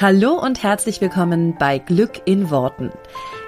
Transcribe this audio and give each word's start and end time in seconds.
Hallo 0.00 0.34
und 0.34 0.62
herzlich 0.62 1.00
willkommen 1.00 1.56
bei 1.58 1.78
Glück 1.78 2.22
in 2.24 2.50
Worten. 2.50 2.92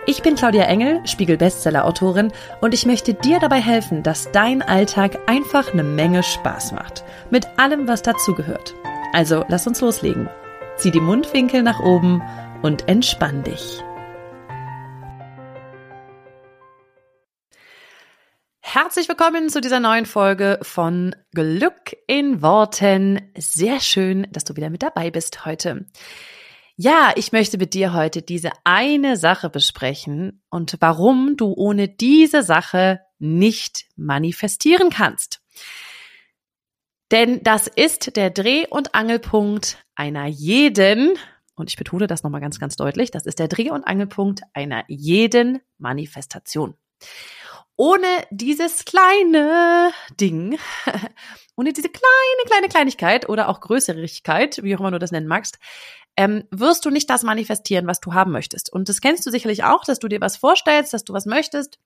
Ich 0.05 0.21
bin 0.21 0.35
Claudia 0.35 0.65
Engel, 0.65 1.01
Spiegel-Bestseller-Autorin 1.07 2.33
und 2.61 2.75
ich 2.75 2.87
möchte 2.87 3.15
dir 3.15 3.39
dabei 3.39 3.61
helfen, 3.61 4.03
dass 4.03 4.33
dein 4.33 4.61
Alltag 4.61 5.17
einfach 5.29 5.73
eine 5.73 5.85
Menge 5.85 6.25
Spaß 6.25 6.73
macht. 6.73 7.05
Mit 7.31 7.47
allem, 7.57 7.87
was 7.87 8.03
dazugehört. 8.03 8.75
Also 9.13 9.45
lass 9.47 9.69
uns 9.69 9.81
loslegen. 9.81 10.29
Zieh 10.77 10.91
die 10.91 10.99
Mundwinkel 10.99 11.63
nach 11.63 11.79
oben 11.79 12.21
und 12.63 12.89
entspann 12.89 13.45
dich. 13.45 13.81
Herzlich 18.59 19.09
willkommen 19.09 19.51
zu 19.51 19.61
dieser 19.61 19.79
neuen 19.79 20.05
Folge 20.05 20.59
von 20.63 21.15
Glück 21.33 21.97
in 22.09 22.43
Worten. 22.43 23.21
Sehr 23.39 23.79
schön, 23.79 24.27
dass 24.33 24.43
du 24.43 24.57
wieder 24.57 24.71
mit 24.71 24.83
dabei 24.83 25.13
bist 25.13 25.45
heute. 25.45 25.87
Ja, 26.83 27.13
ich 27.15 27.31
möchte 27.31 27.59
mit 27.59 27.75
dir 27.75 27.93
heute 27.93 28.23
diese 28.23 28.53
eine 28.65 29.19
Sache 29.19 29.51
besprechen 29.51 30.43
und 30.49 30.79
warum 30.81 31.37
du 31.37 31.53
ohne 31.55 31.89
diese 31.89 32.43
Sache 32.43 33.01
nicht 33.19 33.85
manifestieren 33.97 34.89
kannst. 34.89 35.43
Denn 37.11 37.43
das 37.43 37.67
ist 37.67 38.17
der 38.17 38.31
Dreh- 38.31 38.67
und 38.67 38.95
Angelpunkt 38.95 39.77
einer 39.95 40.25
jeden, 40.25 41.19
und 41.55 41.69
ich 41.69 41.77
betone 41.77 42.07
das 42.07 42.23
nochmal 42.23 42.41
ganz, 42.41 42.59
ganz 42.59 42.77
deutlich, 42.77 43.11
das 43.11 43.27
ist 43.27 43.41
der 43.41 43.49
Dreh- 43.49 43.71
und 43.71 43.85
Angelpunkt 43.85 44.41
einer 44.55 44.85
jeden 44.89 45.61
Manifestation. 45.77 46.77
Ohne 47.81 48.27
dieses 48.31 48.85
kleine 48.85 49.93
Ding, 50.21 50.59
ohne 51.57 51.73
diese 51.73 51.89
kleine, 51.89 52.45
kleine 52.45 52.69
Kleinigkeit 52.69 53.27
oder 53.27 53.49
auch 53.49 53.63
Größerigkeit, 53.63 54.63
wie 54.63 54.77
auch 54.77 54.81
immer 54.81 54.91
du 54.91 54.99
das 54.99 55.13
nennen 55.13 55.27
magst, 55.27 55.59
ähm, 56.15 56.45
wirst 56.51 56.85
du 56.85 56.91
nicht 56.91 57.09
das 57.09 57.23
manifestieren, 57.23 57.87
was 57.87 58.01
du 58.01 58.13
haben 58.13 58.33
möchtest. 58.33 58.71
Und 58.71 58.91
das 58.91 59.01
kennst 59.01 59.25
du 59.25 59.31
sicherlich 59.31 59.65
auch, 59.65 59.83
dass 59.83 59.99
du 59.99 60.09
dir 60.09 60.21
was 60.21 60.37
vorstellst, 60.37 60.93
dass 60.93 61.05
du 61.05 61.15
was 61.15 61.25
möchtest. 61.25 61.79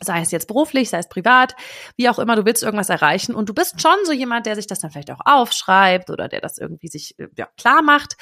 Sei 0.00 0.20
es 0.20 0.30
jetzt 0.30 0.46
beruflich, 0.46 0.90
sei 0.90 0.98
es 0.98 1.08
privat, 1.08 1.56
wie 1.96 2.10
auch 2.10 2.18
immer, 2.18 2.36
du 2.36 2.44
willst 2.44 2.62
irgendwas 2.62 2.90
erreichen 2.90 3.34
und 3.34 3.48
du 3.48 3.54
bist 3.54 3.80
schon 3.80 3.96
so 4.04 4.12
jemand, 4.12 4.44
der 4.44 4.54
sich 4.54 4.66
das 4.66 4.80
dann 4.80 4.90
vielleicht 4.90 5.10
auch 5.10 5.20
aufschreibt 5.24 6.10
oder 6.10 6.28
der 6.28 6.42
das 6.42 6.58
irgendwie 6.58 6.88
sich 6.88 7.18
äh, 7.18 7.28
ja, 7.36 7.48
klar 7.56 7.80
macht, 7.80 8.16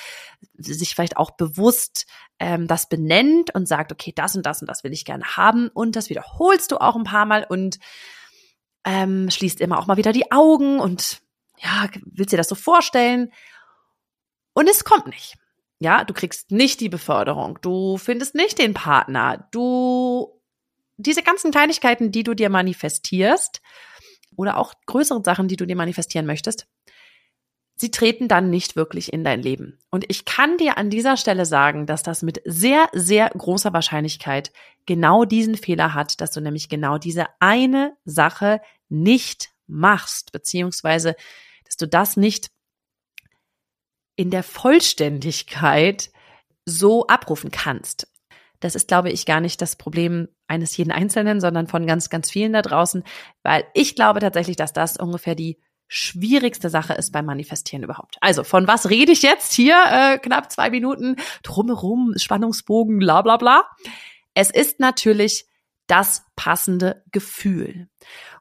sich 0.57 0.95
vielleicht 0.95 1.17
auch 1.17 1.33
bewusst 1.33 2.07
ähm, 2.39 2.69
das 2.69 2.89
benennt 2.89 3.55
und 3.55 3.67
sagt, 3.67 3.91
okay, 3.91 4.13
das 4.15 4.37
und 4.37 4.47
das 4.47 4.61
und 4.61 4.69
das 4.69 4.85
will 4.85 4.93
ich 4.93 5.05
gerne 5.05 5.25
haben 5.37 5.69
und 5.69 5.97
das 5.97 6.11
wiederholst 6.11 6.71
du 6.71 6.77
auch 6.77 6.95
ein 6.95 7.05
paar 7.05 7.27
Mal 7.27 7.45
und 7.49 7.79
ähm, 8.85 9.31
schließt 9.31 9.61
immer 9.61 9.79
auch 9.79 9.87
mal 9.87 9.97
wieder 9.97 10.13
die 10.13 10.31
Augen 10.31 10.79
und 10.79 11.23
ja, 11.59 11.89
willst 12.05 12.33
dir 12.33 12.37
das 12.37 12.49
so 12.49 12.55
vorstellen 12.55 13.33
und 14.53 14.69
es 14.69 14.85
kommt 14.85 15.07
nicht. 15.07 15.37
Ja, 15.81 16.05
du 16.05 16.15
kriegst 16.15 16.51
nicht 16.51 16.81
die 16.81 16.89
Beförderung, 16.89 17.59
du 17.61 17.99
findest 17.99 18.35
nicht 18.35 18.59
den 18.59 18.75
Partner, 18.75 19.49
du 19.51 20.34
diese 21.07 21.23
ganzen 21.23 21.51
Kleinigkeiten, 21.51 22.13
die 22.13 22.23
du 22.23 22.35
dir 22.35 22.51
manifestierst 22.51 23.61
oder 24.37 24.57
auch 24.59 24.75
größere 24.87 25.23
Sachen, 25.25 25.49
die 25.49 25.57
du 25.57 25.67
dir 25.67 25.77
manifestieren 25.77 26.27
möchtest, 26.27 26.67
sie 27.77 27.91
treten 27.91 28.29
dann 28.29 28.51
nicht 28.51 28.77
wirklich 28.77 29.13
in 29.13 29.25
dein 29.25 29.43
Leben. 29.43 29.79
Und 29.91 30.05
ich 30.09 30.25
kann 30.25 30.59
dir 30.59 30.79
an 30.79 30.91
dieser 30.91 31.17
Stelle 31.17 31.47
sagen, 31.47 31.87
dass 31.87 32.03
das 32.03 32.23
mit 32.23 32.41
sehr, 32.45 32.89
sehr 32.93 33.31
großer 33.31 33.73
Wahrscheinlichkeit 33.73 34.53
genau 34.87 35.25
diesen 35.25 35.57
Fehler 35.57 35.95
hat, 35.95 36.21
dass 36.21 36.31
du 36.31 36.41
nämlich 36.41 36.69
genau 36.69 36.99
diese 36.99 37.27
eine 37.41 37.97
Sache 38.05 38.61
nicht 38.89 39.51
machst, 39.67 40.33
beziehungsweise 40.33 41.17
dass 41.65 41.77
du 41.77 41.89
das 41.89 42.17
nicht 42.17 42.51
in 44.17 44.31
der 44.31 44.43
Vollständigkeit 44.43 46.11
so 46.65 47.07
abrufen 47.07 47.51
kannst. 47.51 48.07
Das 48.61 48.75
ist, 48.75 48.89
glaube 48.89 49.11
ich, 49.11 49.27
gar 49.27 49.41
nicht 49.41 49.61
das 49.61 49.77
Problem 49.77 50.29
eines 50.47 50.77
jeden 50.77 50.91
Einzelnen, 50.91 51.41
sondern 51.41 51.67
von 51.67 51.87
ganz, 51.87 52.11
ganz 52.11 52.31
vielen 52.31 52.53
da 52.53 52.63
draußen, 52.63 53.05
weil 53.43 53.65
ich 53.75 53.95
glaube 53.95 54.21
tatsächlich, 54.21 54.57
dass 54.57 54.73
das 54.73 54.97
ungefähr 54.97 55.35
die 55.35 55.59
schwierigste 55.89 56.71
Sache 56.71 56.95
ist 56.95 57.13
beim 57.13 57.27
Manifestieren 57.27 57.85
überhaupt. 57.85 58.17
Also, 58.21 58.43
von 58.43 58.67
was 58.67 58.91
rede 58.91 59.13
ich 59.13 59.23
jetzt 59.23 59.53
hier? 59.53 59.77
Äh, 59.91 60.19
knapp 60.19 60.51
zwei 60.51 60.71
Minuten 60.71 61.17
drumherum, 61.43 62.15
Spannungsbogen, 62.17 62.99
bla 62.99 63.23
bla 63.23 63.37
bla. 63.37 63.65
Es 64.35 64.51
ist 64.51 64.81
natürlich 64.81 65.47
das 65.87 66.25
passende 66.37 67.05
Gefühl. 67.13 67.89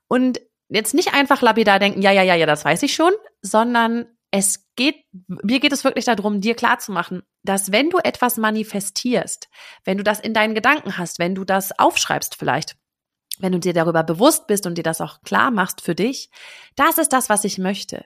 Und 0.08 0.42
jetzt 0.70 0.94
nicht 0.94 1.14
einfach 1.14 1.42
lapidar 1.42 1.80
denken, 1.80 2.02
ja, 2.02 2.12
ja, 2.12 2.24
ja, 2.24 2.36
ja, 2.36 2.46
das 2.46 2.66
weiß 2.66 2.84
ich 2.84 2.96
schon, 2.96 3.12
sondern 3.42 4.06
es 4.36 4.66
geht, 4.76 4.96
mir 5.28 5.60
geht 5.60 5.74
es 5.74 5.84
wirklich 5.84 6.06
darum, 6.06 6.42
dir 6.42 6.56
klarzumachen, 6.56 7.22
dass 7.44 7.72
wenn 7.72 7.92
du 7.92 8.00
etwas 8.00 8.38
manifestierst, 8.38 9.48
wenn 9.84 10.00
du 10.00 10.04
das 10.04 10.20
in 10.20 10.34
deinen 10.34 10.56
Gedanken 10.56 10.98
hast, 10.98 11.20
wenn 11.20 11.36
du 11.36 11.44
das 11.44 11.78
aufschreibst 11.78 12.36
vielleicht, 12.36 12.76
wenn 13.38 13.52
du 13.52 13.60
dir 13.60 13.74
darüber 13.74 14.02
bewusst 14.02 14.48
bist 14.48 14.66
und 14.66 14.76
dir 14.76 14.84
das 14.84 15.02
auch 15.02 15.22
klar 15.22 15.52
machst 15.52 15.82
für 15.82 15.94
dich, 15.94 16.32
das 16.76 16.98
ist 16.98 17.14
das, 17.14 17.30
was 17.30 17.44
ich 17.44 17.60
möchte. 17.60 18.06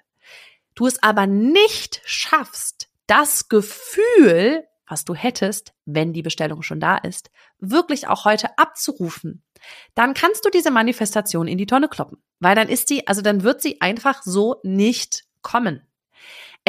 Du 0.76 0.86
es 0.86 1.02
aber 1.02 1.28
nicht 1.28 2.02
schaffst, 2.04 2.90
das 3.08 3.48
Gefühl, 3.48 4.68
was 4.86 5.06
du 5.06 5.16
hättest, 5.16 5.74
wenn 5.86 6.12
die 6.12 6.24
Bestellung 6.24 6.62
schon 6.62 6.82
da 6.82 6.98
ist, 6.98 7.32
wirklich 7.60 8.10
auch 8.10 8.26
heute 8.26 8.58
abzurufen, 8.58 9.44
dann 9.96 10.14
kannst 10.14 10.44
du 10.44 10.50
diese 10.50 10.72
Manifestation 10.72 11.48
in 11.48 11.58
die 11.58 11.68
Tonne 11.68 11.88
kloppen, 11.88 12.22
weil 12.42 12.56
dann 12.56 12.68
ist 12.68 12.90
sie, 12.90 13.08
also 13.08 13.22
dann 13.22 13.44
wird 13.44 13.62
sie 13.62 13.80
einfach 13.80 14.24
so 14.24 14.58
nicht 14.64 15.24
kommen. 15.42 15.87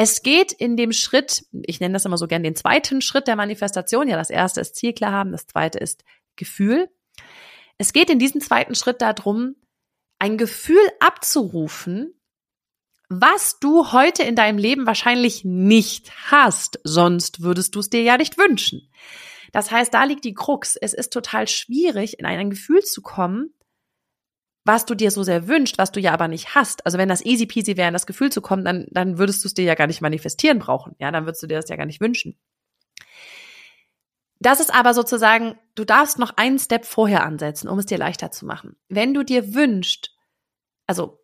Es 0.01 0.23
geht 0.23 0.53
in 0.53 0.77
dem 0.77 0.93
Schritt, 0.93 1.43
ich 1.51 1.81
nenne 1.81 1.91
das 1.91 2.05
immer 2.05 2.17
so 2.17 2.25
gern 2.25 2.41
den 2.41 2.55
zweiten 2.55 3.01
Schritt 3.01 3.27
der 3.27 3.35
Manifestation. 3.35 4.07
Ja, 4.07 4.15
das 4.15 4.29
erste 4.29 4.61
ist 4.61 4.77
Ziel 4.77 4.93
klar 4.93 5.11
haben, 5.11 5.33
das 5.33 5.45
zweite 5.45 5.77
ist 5.77 6.05
Gefühl. 6.37 6.89
Es 7.77 7.91
geht 7.91 8.09
in 8.09 8.17
diesem 8.17 8.39
zweiten 8.39 8.75
Schritt 8.75 9.01
darum, 9.01 9.57
ein 10.17 10.37
Gefühl 10.37 10.79
abzurufen, 11.01 12.17
was 13.09 13.59
du 13.59 13.91
heute 13.91 14.23
in 14.23 14.37
deinem 14.37 14.57
Leben 14.57 14.87
wahrscheinlich 14.87 15.43
nicht 15.43 16.13
hast, 16.31 16.79
sonst 16.85 17.41
würdest 17.41 17.75
du 17.75 17.81
es 17.81 17.89
dir 17.89 18.01
ja 18.01 18.15
nicht 18.15 18.37
wünschen. 18.37 18.89
Das 19.51 19.69
heißt, 19.69 19.93
da 19.93 20.05
liegt 20.05 20.23
die 20.23 20.33
Krux. 20.33 20.77
Es 20.77 20.93
ist 20.93 21.11
total 21.11 21.45
schwierig, 21.49 22.19
in 22.19 22.25
ein 22.25 22.51
Gefühl 22.51 22.83
zu 22.83 23.01
kommen, 23.01 23.53
was 24.65 24.85
du 24.85 24.95
dir 24.95 25.11
so 25.11 25.23
sehr 25.23 25.47
wünscht, 25.47 25.77
was 25.77 25.91
du 25.91 25.99
ja 25.99 26.13
aber 26.13 26.27
nicht 26.27 26.55
hast. 26.55 26.85
Also 26.85 26.97
wenn 26.97 27.09
das 27.09 27.25
easy 27.25 27.45
peasy 27.45 27.77
wäre, 27.77 27.87
in 27.87 27.93
das 27.93 28.05
Gefühl 28.05 28.31
zu 28.31 28.41
kommen, 28.41 28.65
dann, 28.65 28.87
dann 28.91 29.17
würdest 29.17 29.43
du 29.43 29.47
es 29.47 29.53
dir 29.53 29.65
ja 29.65 29.75
gar 29.75 29.87
nicht 29.87 30.01
manifestieren 30.01 30.59
brauchen. 30.59 30.95
Ja, 30.99 31.11
dann 31.11 31.25
würdest 31.25 31.41
du 31.43 31.47
dir 31.47 31.55
das 31.55 31.69
ja 31.69 31.75
gar 31.75 31.85
nicht 31.85 32.01
wünschen. 32.01 32.37
Das 34.39 34.59
ist 34.59 34.73
aber 34.73 34.93
sozusagen, 34.93 35.57
du 35.75 35.83
darfst 35.83 36.17
noch 36.17 36.37
einen 36.37 36.59
Step 36.59 36.85
vorher 36.85 37.23
ansetzen, 37.25 37.67
um 37.67 37.79
es 37.79 37.85
dir 37.85 37.97
leichter 37.97 38.31
zu 38.31 38.45
machen. 38.45 38.77
Wenn 38.87 39.13
du 39.13 39.23
dir 39.23 39.53
wünscht, 39.53 40.11
also 40.87 41.19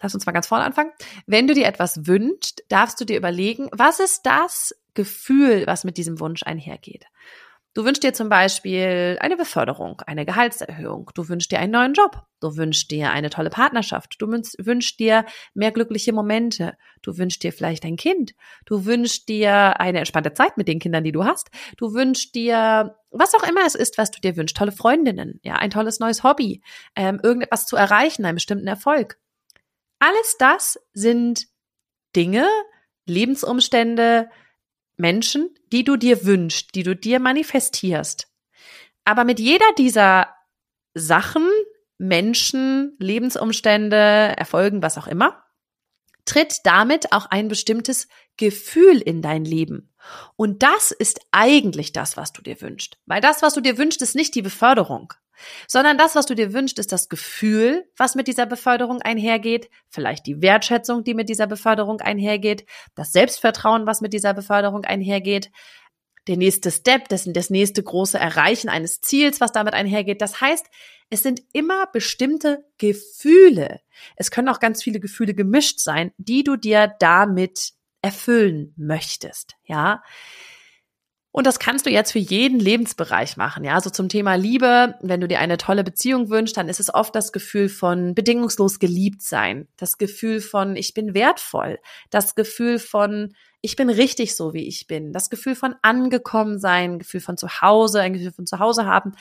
lass 0.00 0.14
uns 0.14 0.26
mal 0.26 0.32
ganz 0.32 0.46
vorne 0.46 0.64
anfangen. 0.64 0.92
Wenn 1.26 1.46
du 1.46 1.54
dir 1.54 1.66
etwas 1.66 2.06
wünschst, 2.06 2.64
darfst 2.68 3.00
du 3.00 3.04
dir 3.04 3.16
überlegen, 3.16 3.68
was 3.72 4.00
ist 4.00 4.24
das 4.24 4.74
Gefühl, 4.94 5.66
was 5.66 5.84
mit 5.84 5.96
diesem 5.98 6.20
Wunsch 6.20 6.42
einhergeht. 6.42 7.06
Du 7.74 7.84
wünschst 7.84 8.04
dir 8.04 8.12
zum 8.12 8.28
Beispiel 8.28 9.18
eine 9.20 9.36
Beförderung, 9.36 10.00
eine 10.06 10.24
Gehaltserhöhung. 10.24 11.10
Du 11.12 11.28
wünschst 11.28 11.50
dir 11.50 11.58
einen 11.58 11.72
neuen 11.72 11.92
Job. 11.92 12.22
Du 12.38 12.56
wünschst 12.56 12.88
dir 12.92 13.10
eine 13.10 13.30
tolle 13.30 13.50
Partnerschaft. 13.50 14.14
Du 14.20 14.28
wünschst 14.28 15.00
dir 15.00 15.24
mehr 15.54 15.72
glückliche 15.72 16.12
Momente. 16.12 16.76
Du 17.02 17.18
wünschst 17.18 17.42
dir 17.42 17.52
vielleicht 17.52 17.84
ein 17.84 17.96
Kind. 17.96 18.34
Du 18.64 18.84
wünschst 18.84 19.28
dir 19.28 19.80
eine 19.80 19.98
entspannte 19.98 20.32
Zeit 20.34 20.56
mit 20.56 20.68
den 20.68 20.78
Kindern, 20.78 21.02
die 21.02 21.10
du 21.10 21.24
hast. 21.24 21.50
Du 21.76 21.94
wünschst 21.94 22.36
dir, 22.36 22.96
was 23.10 23.34
auch 23.34 23.42
immer 23.42 23.66
es 23.66 23.74
ist, 23.74 23.98
was 23.98 24.12
du 24.12 24.20
dir 24.20 24.36
wünschst, 24.36 24.56
tolle 24.56 24.70
Freundinnen, 24.72 25.40
ja, 25.42 25.56
ein 25.56 25.70
tolles 25.70 25.98
neues 25.98 26.22
Hobby, 26.22 26.62
ähm, 26.94 27.18
irgendetwas 27.24 27.66
zu 27.66 27.74
erreichen, 27.74 28.24
einen 28.24 28.36
bestimmten 28.36 28.68
Erfolg. 28.68 29.18
Alles 29.98 30.36
das 30.38 30.78
sind 30.92 31.48
Dinge, 32.14 32.46
Lebensumstände, 33.06 34.30
Menschen, 34.96 35.50
die 35.72 35.84
du 35.84 35.96
dir 35.96 36.24
wünschst, 36.24 36.74
die 36.74 36.82
du 36.82 36.94
dir 36.94 37.20
manifestierst. 37.20 38.28
Aber 39.04 39.24
mit 39.24 39.40
jeder 39.40 39.66
dieser 39.76 40.28
Sachen, 40.94 41.48
Menschen, 41.98 42.96
Lebensumstände, 42.98 43.96
Erfolgen, 43.96 44.82
was 44.82 44.98
auch 44.98 45.06
immer, 45.06 45.42
tritt 46.24 46.60
damit 46.64 47.12
auch 47.12 47.26
ein 47.26 47.48
bestimmtes 47.48 48.08
Gefühl 48.36 49.00
in 49.00 49.20
dein 49.20 49.44
Leben. 49.44 49.94
Und 50.36 50.62
das 50.62 50.90
ist 50.90 51.20
eigentlich 51.32 51.92
das, 51.92 52.16
was 52.16 52.32
du 52.32 52.42
dir 52.42 52.60
wünschst. 52.60 52.98
Weil 53.06 53.20
das, 53.20 53.42
was 53.42 53.54
du 53.54 53.60
dir 53.60 53.78
wünschst, 53.78 54.02
ist 54.02 54.14
nicht 54.14 54.34
die 54.34 54.42
Beförderung 54.42 55.12
sondern 55.66 55.98
das, 55.98 56.14
was 56.14 56.26
du 56.26 56.34
dir 56.34 56.52
wünschst, 56.52 56.78
ist 56.78 56.92
das 56.92 57.08
Gefühl, 57.08 57.88
was 57.96 58.14
mit 58.14 58.28
dieser 58.28 58.46
Beförderung 58.46 59.02
einhergeht, 59.02 59.70
vielleicht 59.88 60.26
die 60.26 60.42
Wertschätzung, 60.42 61.04
die 61.04 61.14
mit 61.14 61.28
dieser 61.28 61.46
Beförderung 61.46 62.00
einhergeht, 62.00 62.66
das 62.94 63.12
Selbstvertrauen, 63.12 63.86
was 63.86 64.00
mit 64.00 64.12
dieser 64.12 64.34
Beförderung 64.34 64.84
einhergeht, 64.84 65.50
der 66.26 66.36
nächste 66.36 66.70
Step, 66.70 67.08
das, 67.08 67.24
das 67.26 67.50
nächste 67.50 67.82
große 67.82 68.18
Erreichen 68.18 68.68
eines 68.68 69.00
Ziels, 69.00 69.40
was 69.40 69.52
damit 69.52 69.74
einhergeht. 69.74 70.22
Das 70.22 70.40
heißt, 70.40 70.66
es 71.10 71.22
sind 71.22 71.42
immer 71.52 71.86
bestimmte 71.86 72.64
Gefühle. 72.78 73.80
Es 74.16 74.30
können 74.30 74.48
auch 74.48 74.60
ganz 74.60 74.82
viele 74.82 75.00
Gefühle 75.00 75.34
gemischt 75.34 75.80
sein, 75.80 76.12
die 76.16 76.42
du 76.42 76.56
dir 76.56 76.94
damit 76.98 77.72
erfüllen 78.00 78.74
möchtest, 78.76 79.54
ja. 79.64 80.02
Und 81.36 81.48
das 81.48 81.58
kannst 81.58 81.84
du 81.84 81.90
jetzt 81.90 82.12
für 82.12 82.20
jeden 82.20 82.60
Lebensbereich 82.60 83.36
machen. 83.36 83.64
Ja, 83.64 83.72
so 83.72 83.74
also 83.74 83.90
zum 83.90 84.08
Thema 84.08 84.36
Liebe. 84.36 84.94
Wenn 85.00 85.20
du 85.20 85.26
dir 85.26 85.40
eine 85.40 85.56
tolle 85.56 85.82
Beziehung 85.82 86.30
wünschst, 86.30 86.56
dann 86.56 86.68
ist 86.68 86.78
es 86.78 86.94
oft 86.94 87.12
das 87.12 87.32
Gefühl 87.32 87.68
von 87.68 88.14
bedingungslos 88.14 88.78
geliebt 88.78 89.20
sein. 89.20 89.66
Das 89.76 89.98
Gefühl 89.98 90.40
von 90.40 90.76
ich 90.76 90.94
bin 90.94 91.12
wertvoll. 91.12 91.80
Das 92.10 92.36
Gefühl 92.36 92.78
von 92.78 93.34
ich 93.62 93.74
bin 93.74 93.90
richtig 93.90 94.36
so, 94.36 94.54
wie 94.54 94.68
ich 94.68 94.86
bin. 94.86 95.12
Das 95.12 95.28
Gefühl 95.28 95.56
von 95.56 95.74
angekommen 95.82 96.60
sein, 96.60 97.00
Gefühl 97.00 97.20
von 97.20 97.36
zu 97.36 97.48
Hause, 97.60 98.00
ein 98.00 98.12
Gefühl 98.12 98.30
von 98.30 98.46
zu 98.46 98.60
Hause 98.60 98.86
haben. 98.86 99.16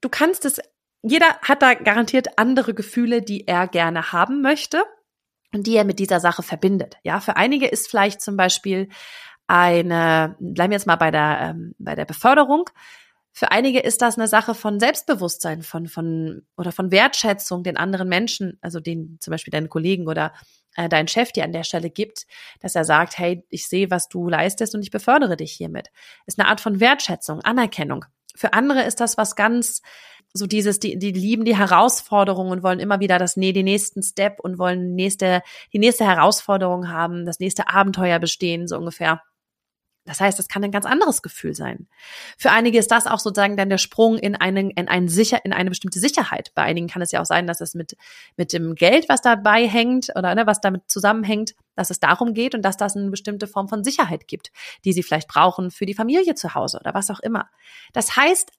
Du 0.00 0.08
kannst 0.08 0.44
es, 0.44 0.60
jeder 1.02 1.40
hat 1.42 1.60
da 1.60 1.74
garantiert 1.74 2.38
andere 2.38 2.72
Gefühle, 2.72 3.20
die 3.20 3.48
er 3.48 3.66
gerne 3.66 4.12
haben 4.12 4.42
möchte 4.42 4.84
und 5.52 5.66
die 5.66 5.74
er 5.74 5.84
mit 5.84 5.98
dieser 5.98 6.20
Sache 6.20 6.44
verbindet. 6.44 6.98
Ja, 7.02 7.18
für 7.18 7.34
einige 7.34 7.66
ist 7.66 7.90
vielleicht 7.90 8.20
zum 8.20 8.36
Beispiel 8.36 8.88
eine, 9.46 10.36
bleiben 10.38 10.70
wir 10.70 10.76
jetzt 10.76 10.86
mal 10.86 10.96
bei 10.96 11.10
der, 11.10 11.38
ähm, 11.40 11.74
bei 11.78 11.94
der 11.94 12.04
Beförderung. 12.04 12.70
Für 13.32 13.50
einige 13.50 13.80
ist 13.80 14.00
das 14.00 14.16
eine 14.16 14.28
Sache 14.28 14.54
von 14.54 14.78
Selbstbewusstsein, 14.78 15.62
von, 15.62 15.88
von, 15.88 16.46
oder 16.56 16.70
von 16.70 16.92
Wertschätzung 16.92 17.64
den 17.64 17.76
anderen 17.76 18.08
Menschen, 18.08 18.58
also 18.60 18.78
den, 18.78 19.18
zum 19.20 19.32
Beispiel 19.32 19.50
deinen 19.50 19.68
Kollegen 19.68 20.06
oder 20.06 20.32
äh, 20.76 20.88
dein 20.88 21.08
Chef 21.08 21.32
dir 21.32 21.44
an 21.44 21.52
der 21.52 21.64
Stelle 21.64 21.90
gibt, 21.90 22.26
dass 22.60 22.76
er 22.76 22.84
sagt, 22.84 23.18
hey, 23.18 23.44
ich 23.50 23.68
sehe, 23.68 23.90
was 23.90 24.08
du 24.08 24.28
leistest 24.28 24.74
und 24.74 24.82
ich 24.82 24.90
befördere 24.90 25.36
dich 25.36 25.52
hiermit. 25.52 25.88
Ist 26.26 26.38
eine 26.38 26.48
Art 26.48 26.60
von 26.60 26.78
Wertschätzung, 26.78 27.40
Anerkennung. 27.40 28.04
Für 28.36 28.52
andere 28.52 28.82
ist 28.82 29.00
das 29.00 29.16
was 29.16 29.36
ganz, 29.36 29.82
so 30.32 30.46
dieses, 30.46 30.80
die, 30.80 30.98
die 30.98 31.12
lieben 31.12 31.44
die 31.44 31.56
Herausforderung 31.56 32.50
und 32.50 32.62
wollen 32.62 32.80
immer 32.80 32.98
wieder 33.00 33.18
das, 33.18 33.36
nee, 33.36 33.52
den 33.52 33.64
nächsten 33.64 34.02
Step 34.02 34.40
und 34.40 34.58
wollen 34.58 34.94
nächste, 34.94 35.42
die 35.72 35.78
nächste 35.78 36.04
Herausforderung 36.04 36.88
haben, 36.88 37.24
das 37.24 37.38
nächste 37.38 37.68
Abenteuer 37.68 38.18
bestehen, 38.18 38.66
so 38.66 38.76
ungefähr. 38.76 39.22
Das 40.06 40.20
heißt, 40.20 40.38
das 40.38 40.48
kann 40.48 40.62
ein 40.62 40.70
ganz 40.70 40.84
anderes 40.84 41.22
Gefühl 41.22 41.54
sein. 41.54 41.88
Für 42.36 42.50
einige 42.50 42.78
ist 42.78 42.90
das 42.90 43.06
auch 43.06 43.18
sozusagen 43.18 43.56
dann 43.56 43.70
der 43.70 43.78
Sprung 43.78 44.18
in 44.18 44.36
einen, 44.36 44.70
in 44.70 44.88
einen 44.88 45.08
sicher, 45.08 45.44
in 45.44 45.52
eine 45.52 45.70
bestimmte 45.70 45.98
Sicherheit. 45.98 46.52
Bei 46.54 46.62
einigen 46.62 46.88
kann 46.88 47.00
es 47.00 47.12
ja 47.12 47.22
auch 47.22 47.26
sein, 47.26 47.46
dass 47.46 47.60
es 47.60 47.74
mit, 47.74 47.96
mit 48.36 48.52
dem 48.52 48.74
Geld, 48.74 49.08
was 49.08 49.22
dabei 49.22 49.66
hängt 49.66 50.10
oder 50.14 50.34
ne, 50.34 50.46
was 50.46 50.60
damit 50.60 50.90
zusammenhängt, 50.90 51.54
dass 51.74 51.90
es 51.90 52.00
darum 52.00 52.34
geht 52.34 52.54
und 52.54 52.62
dass 52.62 52.76
das 52.76 52.96
eine 52.96 53.10
bestimmte 53.10 53.46
Form 53.46 53.68
von 53.68 53.82
Sicherheit 53.82 54.28
gibt, 54.28 54.50
die 54.84 54.92
sie 54.92 55.02
vielleicht 55.02 55.28
brauchen 55.28 55.70
für 55.70 55.86
die 55.86 55.94
Familie 55.94 56.34
zu 56.34 56.54
Hause 56.54 56.78
oder 56.80 56.92
was 56.92 57.10
auch 57.10 57.20
immer. 57.20 57.48
Das 57.92 58.16
heißt, 58.16 58.52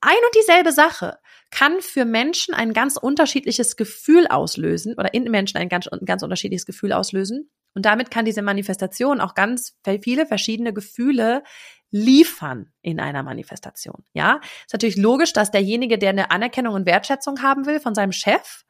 ein 0.00 0.16
und 0.26 0.34
dieselbe 0.36 0.72
Sache 0.72 1.18
kann 1.50 1.80
für 1.80 2.04
Menschen 2.04 2.54
ein 2.54 2.72
ganz 2.72 2.96
unterschiedliches 2.96 3.76
Gefühl 3.76 4.26
auslösen 4.28 4.94
oder 4.94 5.12
in 5.12 5.24
Menschen 5.24 5.58
ein 5.58 5.68
ganz, 5.68 5.88
ein 5.88 6.04
ganz 6.04 6.22
unterschiedliches 6.22 6.66
Gefühl 6.66 6.92
auslösen. 6.92 7.50
Und 7.74 7.86
damit 7.86 8.10
kann 8.10 8.24
diese 8.24 8.42
Manifestation 8.42 9.20
auch 9.20 9.34
ganz 9.34 9.76
viele 10.02 10.26
verschiedene 10.26 10.72
Gefühle 10.72 11.42
liefern 11.90 12.70
in 12.80 13.00
einer 13.00 13.22
Manifestation. 13.22 14.02
Ja, 14.14 14.40
ist 14.66 14.72
natürlich 14.72 14.96
logisch, 14.96 15.32
dass 15.32 15.50
derjenige, 15.50 15.98
der 15.98 16.10
eine 16.10 16.30
Anerkennung 16.30 16.74
und 16.74 16.86
Wertschätzung 16.86 17.42
haben 17.42 17.66
will 17.66 17.80
von 17.80 17.94
seinem 17.94 18.12
Chef, 18.12 18.64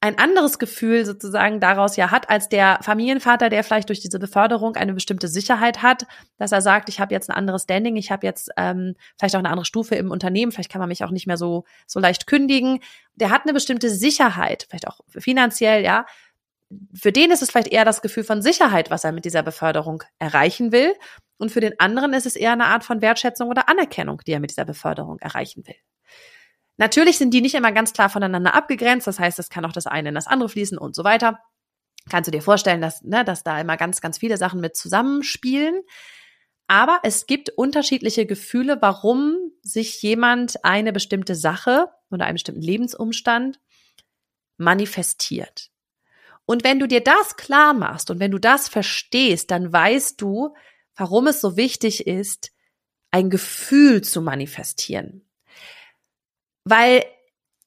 ein 0.00 0.16
anderes 0.16 0.60
Gefühl 0.60 1.04
sozusagen 1.04 1.58
daraus 1.58 1.96
ja 1.96 2.12
hat 2.12 2.30
als 2.30 2.48
der 2.48 2.78
Familienvater, 2.82 3.48
der 3.48 3.64
vielleicht 3.64 3.88
durch 3.88 3.98
diese 3.98 4.20
Beförderung 4.20 4.76
eine 4.76 4.94
bestimmte 4.94 5.26
Sicherheit 5.26 5.82
hat, 5.82 6.06
dass 6.36 6.52
er 6.52 6.62
sagt, 6.62 6.88
ich 6.88 7.00
habe 7.00 7.12
jetzt 7.12 7.28
ein 7.28 7.36
anderes 7.36 7.64
Standing, 7.64 7.96
ich 7.96 8.12
habe 8.12 8.24
jetzt 8.24 8.50
ähm, 8.56 8.94
vielleicht 9.18 9.34
auch 9.34 9.40
eine 9.40 9.50
andere 9.50 9.64
Stufe 9.64 9.96
im 9.96 10.12
Unternehmen, 10.12 10.52
vielleicht 10.52 10.70
kann 10.70 10.78
man 10.78 10.88
mich 10.88 11.02
auch 11.02 11.10
nicht 11.10 11.26
mehr 11.26 11.36
so 11.36 11.64
so 11.86 11.98
leicht 11.98 12.28
kündigen. 12.28 12.78
Der 13.16 13.30
hat 13.30 13.42
eine 13.42 13.52
bestimmte 13.52 13.90
Sicherheit, 13.90 14.66
vielleicht 14.68 14.86
auch 14.86 15.00
finanziell, 15.08 15.82
ja, 15.82 16.06
für 16.94 17.12
den 17.12 17.30
ist 17.30 17.42
es 17.42 17.50
vielleicht 17.50 17.68
eher 17.68 17.84
das 17.84 18.02
Gefühl 18.02 18.24
von 18.24 18.42
Sicherheit, 18.42 18.90
was 18.90 19.04
er 19.04 19.12
mit 19.12 19.24
dieser 19.24 19.42
Beförderung 19.42 20.02
erreichen 20.18 20.70
will. 20.72 20.94
Und 21.38 21.50
für 21.50 21.60
den 21.60 21.78
anderen 21.80 22.12
ist 22.12 22.26
es 22.26 22.36
eher 22.36 22.52
eine 22.52 22.66
Art 22.66 22.84
von 22.84 23.00
Wertschätzung 23.00 23.48
oder 23.48 23.68
Anerkennung, 23.68 24.20
die 24.26 24.32
er 24.32 24.40
mit 24.40 24.50
dieser 24.50 24.64
Beförderung 24.64 25.18
erreichen 25.20 25.66
will. 25.66 25.76
Natürlich 26.76 27.18
sind 27.18 27.32
die 27.32 27.40
nicht 27.40 27.54
immer 27.54 27.72
ganz 27.72 27.92
klar 27.92 28.08
voneinander 28.10 28.54
abgegrenzt. 28.54 29.06
Das 29.06 29.18
heißt, 29.18 29.38
es 29.38 29.48
kann 29.48 29.64
auch 29.64 29.72
das 29.72 29.86
eine 29.86 30.10
in 30.10 30.14
das 30.14 30.26
andere 30.26 30.48
fließen 30.48 30.78
und 30.78 30.94
so 30.94 31.04
weiter. 31.04 31.40
Kannst 32.08 32.28
du 32.28 32.30
dir 32.30 32.42
vorstellen, 32.42 32.80
dass, 32.80 33.02
ne, 33.02 33.24
dass 33.24 33.42
da 33.42 33.60
immer 33.60 33.76
ganz, 33.76 34.00
ganz 34.00 34.18
viele 34.18 34.36
Sachen 34.36 34.60
mit 34.60 34.76
zusammenspielen. 34.76 35.82
Aber 36.66 37.00
es 37.02 37.26
gibt 37.26 37.50
unterschiedliche 37.50 38.26
Gefühle, 38.26 38.78
warum 38.80 39.36
sich 39.62 40.02
jemand 40.02 40.64
eine 40.64 40.92
bestimmte 40.92 41.34
Sache 41.34 41.88
oder 42.10 42.26
einen 42.26 42.34
bestimmten 42.34 42.62
Lebensumstand 42.62 43.58
manifestiert. 44.58 45.70
Und 46.50 46.64
wenn 46.64 46.78
du 46.78 46.88
dir 46.88 47.02
das 47.02 47.36
klar 47.36 47.74
machst 47.74 48.10
und 48.10 48.20
wenn 48.20 48.30
du 48.30 48.38
das 48.38 48.68
verstehst, 48.68 49.50
dann 49.50 49.70
weißt 49.70 50.18
du, 50.18 50.54
warum 50.96 51.26
es 51.26 51.42
so 51.42 51.58
wichtig 51.58 52.06
ist, 52.06 52.52
ein 53.10 53.28
Gefühl 53.28 54.00
zu 54.00 54.22
manifestieren. 54.22 55.28
Weil 56.64 57.04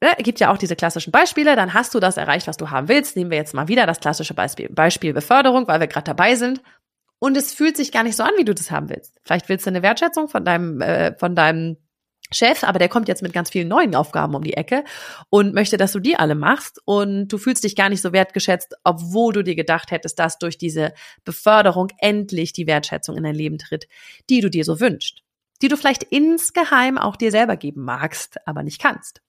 ne, 0.02 0.16
gibt 0.24 0.40
ja 0.40 0.52
auch 0.52 0.58
diese 0.58 0.76
klassischen 0.76 1.12
Beispiele, 1.12 1.56
dann 1.56 1.76
hast 1.76 1.94
du 1.94 2.00
das 2.00 2.18
erreicht, 2.18 2.48
was 2.48 2.58
du 2.58 2.72
haben 2.72 2.88
willst. 2.88 3.16
Nehmen 3.16 3.30
wir 3.30 3.38
jetzt 3.38 3.54
mal 3.54 3.68
wieder 3.68 3.86
das 3.86 4.00
klassische 4.00 4.34
Beispiel, 4.34 4.68
Beispiel 4.70 5.14
Beförderung, 5.14 5.68
weil 5.68 5.80
wir 5.80 5.88
gerade 5.88 6.06
dabei 6.06 6.34
sind. 6.34 6.60
Und 7.20 7.38
es 7.38 7.54
fühlt 7.54 7.78
sich 7.78 7.92
gar 7.92 8.02
nicht 8.02 8.16
so 8.16 8.24
an, 8.24 8.34
wie 8.38 8.46
du 8.46 8.56
das 8.56 8.72
haben 8.72 8.90
willst. 8.90 9.22
Vielleicht 9.24 9.48
willst 9.48 9.68
du 9.68 9.70
eine 9.70 9.84
Wertschätzung 9.84 10.28
von 10.28 10.44
deinem, 10.44 10.82
äh, 10.82 11.16
von 11.20 11.36
deinem 11.36 11.78
Chef, 12.34 12.64
aber 12.64 12.80
der 12.80 12.90
kommt 12.90 13.08
jetzt 13.08 13.22
mit 13.22 13.34
ganz 13.34 13.50
vielen 13.50 13.68
neuen 13.68 13.94
Aufgaben 13.96 14.36
um 14.36 14.44
die 14.44 14.54
Ecke 14.54 14.84
und 15.30 15.54
möchte, 15.54 15.78
dass 15.78 15.92
du 15.92 16.00
die 16.00 16.16
alle 16.16 16.36
machst 16.36 16.80
und 16.86 17.28
du 17.28 17.38
fühlst 17.38 17.64
dich 17.64 17.76
gar 17.76 17.90
nicht 17.90 18.02
so 18.02 18.14
wertgeschätzt, 18.14 18.76
obwohl 18.84 19.34
du 19.34 19.44
dir 19.44 19.56
gedacht 19.56 19.92
hättest, 19.92 20.18
dass 20.20 20.40
durch 20.40 20.58
diese 20.58 20.94
Beförderung 21.26 21.90
endlich 21.98 22.54
die 22.54 22.68
Wertschätzung 22.68 23.18
in 23.18 23.24
dein 23.24 23.36
Leben 23.36 23.58
tritt, 23.58 23.88
die 24.30 24.42
du 24.42 24.50
dir 24.50 24.64
so 24.64 24.80
wünschst, 24.80 25.24
die 25.62 25.68
du 25.68 25.78
vielleicht 25.78 26.04
insgeheim 26.04 26.98
auch 26.98 27.16
dir 27.16 27.32
selber 27.32 27.58
geben 27.58 27.84
magst, 27.84 28.38
aber 28.48 28.64
nicht 28.64 28.82
kannst. 28.82 29.22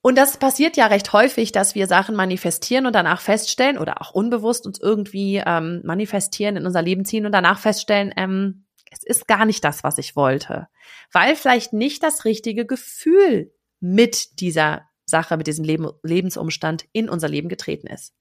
Und 0.00 0.16
das 0.16 0.36
passiert 0.38 0.76
ja 0.76 0.86
recht 0.86 1.12
häufig, 1.12 1.52
dass 1.52 1.74
wir 1.74 1.86
Sachen 1.86 2.14
manifestieren 2.14 2.86
und 2.86 2.94
danach 2.94 3.20
feststellen 3.20 3.78
oder 3.78 4.00
auch 4.00 4.12
unbewusst 4.12 4.66
uns 4.66 4.80
irgendwie 4.80 5.42
ähm, 5.44 5.82
manifestieren, 5.84 6.56
in 6.56 6.66
unser 6.66 6.82
Leben 6.82 7.04
ziehen 7.04 7.26
und 7.26 7.32
danach 7.32 7.58
feststellen, 7.58 8.12
ähm, 8.16 8.64
es 8.90 9.02
ist 9.04 9.28
gar 9.28 9.44
nicht 9.44 9.64
das, 9.64 9.84
was 9.84 9.98
ich 9.98 10.16
wollte, 10.16 10.68
weil 11.12 11.36
vielleicht 11.36 11.72
nicht 11.72 12.02
das 12.02 12.24
richtige 12.24 12.66
Gefühl 12.66 13.52
mit 13.80 14.40
dieser 14.40 14.88
Sache, 15.04 15.36
mit 15.36 15.46
diesem 15.46 15.64
Leben, 15.64 15.90
Lebensumstand 16.02 16.86
in 16.92 17.08
unser 17.08 17.28
Leben 17.28 17.48
getreten 17.48 17.86
ist. 17.86 18.14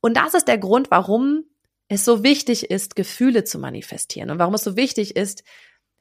Und 0.00 0.16
das 0.16 0.34
ist 0.34 0.48
der 0.48 0.58
Grund, 0.58 0.90
warum 0.90 1.44
es 1.88 2.04
so 2.04 2.22
wichtig 2.22 2.70
ist, 2.70 2.96
Gefühle 2.96 3.44
zu 3.44 3.58
manifestieren 3.58 4.30
und 4.30 4.38
warum 4.38 4.54
es 4.54 4.64
so 4.64 4.76
wichtig 4.76 5.16
ist, 5.16 5.42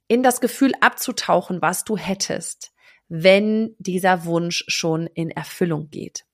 in 0.07 0.23
das 0.23 0.41
Gefühl 0.41 0.73
abzutauchen, 0.81 1.61
was 1.61 1.83
du 1.83 1.97
hättest, 1.97 2.71
wenn 3.09 3.75
dieser 3.77 4.25
Wunsch 4.25 4.65
schon 4.67 5.07
in 5.07 5.31
Erfüllung 5.31 5.89
geht. 5.89 6.25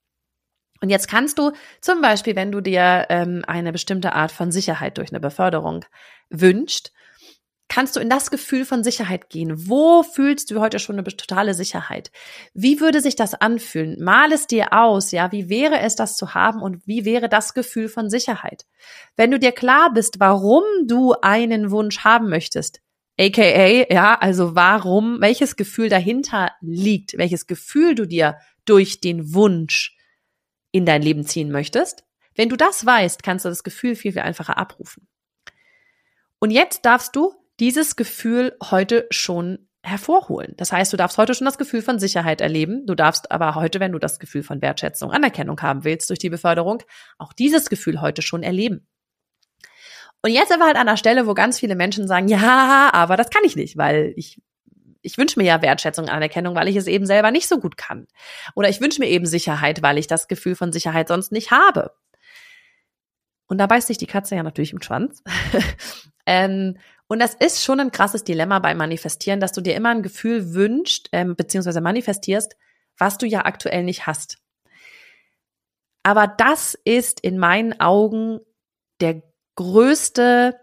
Und 0.82 0.90
jetzt 0.90 1.08
kannst 1.08 1.40
du 1.40 1.54
zum 1.80 2.02
Beispiel, 2.02 2.36
wenn 2.36 2.52
du 2.52 2.60
dir 2.60 3.06
ähm, 3.10 3.44
eine 3.48 3.72
bestimmte 3.72 4.14
Art 4.14 4.32
von 4.32 4.52
Sicherheit 4.52 4.98
durch 4.98 5.12
eine 5.12 5.22
Beförderung 5.22 5.86
wünscht, 6.30 6.92
kannst 7.68 7.96
du 7.96 8.00
in 8.00 8.10
das 8.10 8.30
Gefühl 8.30 8.66
von 8.66 8.84
Sicherheit 8.84 9.30
gehen. 9.30 9.68
Wo 9.68 10.04
fühlst 10.04 10.52
du 10.52 10.60
heute 10.60 10.80
schon 10.80 10.98
eine 10.98 11.04
totale 11.04 11.54
Sicherheit? 11.54 12.12
Wie 12.54 12.80
würde 12.80 13.02
sich 13.02 13.16
das 13.16 13.34
anfühlen? 13.34 14.04
Mal 14.04 14.32
es 14.32 14.48
dir 14.48 14.74
aus, 14.74 15.12
ja, 15.12 15.32
wie 15.32 15.50
wäre 15.50 15.80
es 15.80 15.96
das 15.96 16.16
zu 16.16 16.34
haben 16.34 16.62
und 16.62 16.86
wie 16.86 17.06
wäre 17.06 17.30
das 17.30 17.54
Gefühl 17.54 17.90
von 17.90 18.10
Sicherheit? 18.10 18.66
Wenn 19.16 19.32
du 19.32 19.40
dir 19.40 19.52
klar 19.52 19.92
bist, 19.94 20.20
warum 20.20 20.64
du 20.86 21.14
einen 21.22 21.72
Wunsch 21.72 22.04
haben 22.04 22.30
möchtest, 22.30 22.82
aka, 23.20 23.92
ja, 23.92 24.16
also 24.20 24.56
warum, 24.56 25.22
welches 25.22 25.56
Gefühl 25.56 25.90
dahinter 25.90 26.52
liegt, 26.62 27.18
welches 27.18 27.48
Gefühl 27.48 27.96
du 27.96 28.06
dir 28.06 28.38
durch 28.66 29.02
den 29.02 29.34
Wunsch 29.34 29.98
in 30.72 30.86
dein 30.86 31.02
Leben 31.02 31.26
ziehen 31.26 31.52
möchtest, 31.52 32.04
wenn 32.36 32.50
du 32.50 32.56
das 32.56 32.86
weißt, 32.86 33.24
kannst 33.24 33.46
du 33.46 33.50
das 33.50 33.64
Gefühl 33.64 33.96
viel, 33.96 34.12
viel 34.12 34.22
einfacher 34.22 34.58
abrufen. 34.58 35.08
Und 36.40 36.52
jetzt 36.52 36.86
darfst 36.86 37.16
du 37.16 37.34
dieses 37.64 37.96
Gefühl 37.96 38.58
heute 38.62 39.08
schon 39.10 39.70
hervorholen. 39.84 40.54
Das 40.58 40.74
heißt, 40.74 40.92
du 40.92 40.98
darfst 40.98 41.18
heute 41.18 41.34
schon 41.34 41.46
das 41.46 41.58
Gefühl 41.58 41.82
von 41.82 41.98
Sicherheit 41.98 42.42
erleben. 42.42 42.86
Du 42.86 42.94
darfst 42.94 43.32
aber 43.32 43.56
heute, 43.56 43.80
wenn 43.80 43.94
du 43.94 44.00
das 44.00 44.20
Gefühl 44.20 44.44
von 44.44 44.62
Wertschätzung, 44.62 45.12
Anerkennung 45.12 45.62
haben 45.62 45.86
willst 45.86 46.10
durch 46.10 46.20
die 46.20 46.30
Beförderung, 46.30 46.84
auch 47.18 47.32
dieses 47.32 47.70
Gefühl 47.70 48.02
heute 48.02 48.22
schon 48.22 48.44
erleben. 48.44 48.86
Und 50.22 50.32
jetzt 50.32 50.50
sind 50.50 50.60
wir 50.60 50.66
halt 50.66 50.76
an 50.76 50.88
der 50.88 50.98
Stelle, 50.98 51.26
wo 51.26 51.34
ganz 51.36 51.58
viele 51.58 51.76
Menschen 51.76 52.06
sagen, 52.06 52.28
ja, 52.28 52.90
aber 52.92 53.16
das 53.16 53.30
kann 53.30 53.46
ich 53.46 53.56
nicht, 53.56 53.78
weil 53.78 54.12
ich 54.18 54.42
ich 55.02 55.18
wünsche 55.18 55.40
mir 55.40 55.46
ja 55.46 55.62
Wertschätzung, 55.62 56.10
Anerkennung, 56.10 56.56
weil 56.56 56.68
ich 56.68 56.76
es 56.76 56.88
eben 56.88 57.06
selber 57.06 57.32
nicht 57.32 57.48
so 57.48 57.60
gut 57.60 57.78
kann. 57.78 58.08
Oder 58.56 58.68
ich 58.68 58.82
wünsche 58.82 59.00
mir 59.00 59.08
eben 59.08 59.26
Sicherheit, 59.26 59.82
weil 59.82 59.98
ich 59.98 60.08
das 60.08 60.28
Gefühl 60.28 60.56
von 60.56 60.74
Sicherheit 60.74 61.08
sonst 61.08 61.32
nicht 61.32 61.52
habe. 61.52 61.92
Und 63.48 63.58
da 63.58 63.68
beißt 63.68 63.88
sich 63.88 63.98
die 63.98 64.08
Katze 64.08 64.36
ja 64.36 64.44
natürlich 64.44 64.74
im 64.74 64.82
Schwanz. 64.82 65.24
ähm, 66.26 66.78
und 67.14 67.20
das 67.20 67.36
ist 67.36 67.64
schon 67.64 67.80
ein 67.80 67.92
krasses 67.92 68.24
Dilemma 68.24 68.58
beim 68.58 68.76
Manifestieren, 68.78 69.40
dass 69.40 69.52
du 69.52 69.62
dir 69.62 69.76
immer 69.76 69.90
ein 69.90 70.02
Gefühl 70.02 70.56
wünscht, 70.56 71.10
ähm, 71.12 71.36
beziehungsweise 71.36 71.80
manifestierst, 71.80 72.58
was 72.98 73.20
du 73.20 73.28
ja 73.28 73.46
aktuell 73.46 73.84
nicht 73.84 74.08
hast. 74.08 74.40
Aber 76.02 76.26
das 76.26 76.74
ist 76.86 77.20
in 77.20 77.38
meinen 77.38 77.80
Augen 77.80 78.40
der 79.00 79.22
größte, 79.56 80.60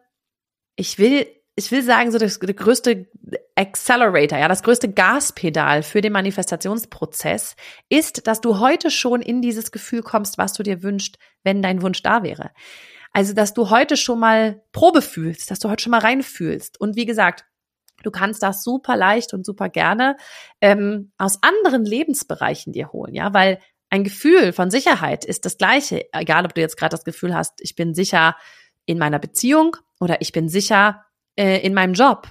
ich 0.75 0.99
will, 0.99 1.29
ich 1.55 1.71
will 1.71 1.85
sagen, 1.85 2.11
so 2.11 2.19
das, 2.19 2.41
der 2.41 2.55
größte 2.55 3.07
Accelerator, 3.55 4.37
ja, 4.37 4.49
das 4.49 4.65
größte 4.65 4.93
Gaspedal 4.93 5.85
für 5.85 6.01
den 6.01 6.13
Manifestationsprozess 6.13 7.55
ist, 7.89 8.27
dass 8.27 8.41
du 8.41 8.59
heute 8.59 8.91
schon 8.91 9.23
in 9.23 9.41
dieses 9.41 9.71
Gefühl 9.71 10.03
kommst, 10.03 10.37
was 10.37 10.53
du 10.53 10.65
dir 10.65 10.83
wünschst, 10.83 11.17
wenn 11.45 11.63
dein 11.63 11.81
Wunsch 11.81 12.03
da 12.03 12.25
wäre. 12.25 12.51
Also, 13.13 13.33
dass 13.35 13.55
du 13.55 13.71
heute 13.71 13.97
schon 13.97 14.21
mal 14.21 14.63
Probe 14.73 15.03
fühlst, 15.03 15.51
dass 15.51 15.59
du 15.59 15.69
heute 15.69 15.83
schon 15.83 15.91
mal 15.91 16.01
reinfühlst. 16.01 16.81
Und 16.81 16.97
wie 16.97 17.07
gesagt, 17.07 17.45
du 18.03 18.11
kannst 18.11 18.43
das 18.43 18.63
super 18.63 18.97
leicht 18.97 19.35
und 19.35 19.45
super 19.45 19.69
gerne 19.69 20.17
ähm, 20.61 21.13
aus 21.19 21.43
anderen 21.43 21.85
Lebensbereichen 21.85 22.73
dir 22.73 22.93
holen, 22.93 23.15
ja, 23.15 23.35
weil 23.35 23.59
ein 23.91 24.05
Gefühl 24.05 24.53
von 24.53 24.71
Sicherheit 24.71 25.25
ist 25.25 25.45
das 25.45 25.59
gleiche, 25.59 26.07
egal 26.13 26.45
ob 26.45 26.55
du 26.55 26.61
jetzt 26.61 26.77
gerade 26.77 26.93
das 26.93 27.05
Gefühl 27.05 27.35
hast, 27.35 27.61
ich 27.61 27.75
bin 27.75 27.93
sicher 27.93 28.37
in 28.87 28.99
meiner 28.99 29.19
Beziehung 29.19 29.77
oder 29.99 30.21
ich 30.21 30.33
bin 30.33 30.49
sicher 30.49 31.05
äh, 31.37 31.59
in 31.59 31.75
meinem 31.75 31.95
Job. 31.95 32.29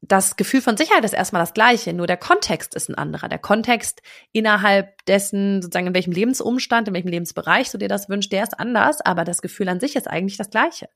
Das 0.00 0.36
Gefühl 0.36 0.62
von 0.62 0.76
Sicherheit 0.76 1.04
ist 1.04 1.12
erstmal 1.12 1.42
das 1.42 1.54
gleiche, 1.54 1.92
nur 1.92 2.06
der 2.06 2.16
Kontext 2.16 2.76
ist 2.76 2.88
ein 2.88 2.94
anderer. 2.94 3.28
Der 3.28 3.40
Kontext 3.40 4.00
innerhalb 4.32 5.04
dessen, 5.06 5.60
sozusagen 5.60 5.88
in 5.88 5.94
welchem 5.94 6.12
Lebensumstand, 6.12 6.86
in 6.86 6.94
welchem 6.94 7.08
Lebensbereich 7.08 7.70
du 7.72 7.78
dir 7.78 7.88
das 7.88 8.08
wünschst, 8.08 8.30
der 8.30 8.44
ist 8.44 8.58
anders, 8.58 9.00
aber 9.00 9.24
das 9.24 9.42
Gefühl 9.42 9.68
an 9.68 9.80
sich 9.80 9.96
ist 9.96 10.08
eigentlich 10.08 10.36
das 10.36 10.50
gleiche. 10.50 10.88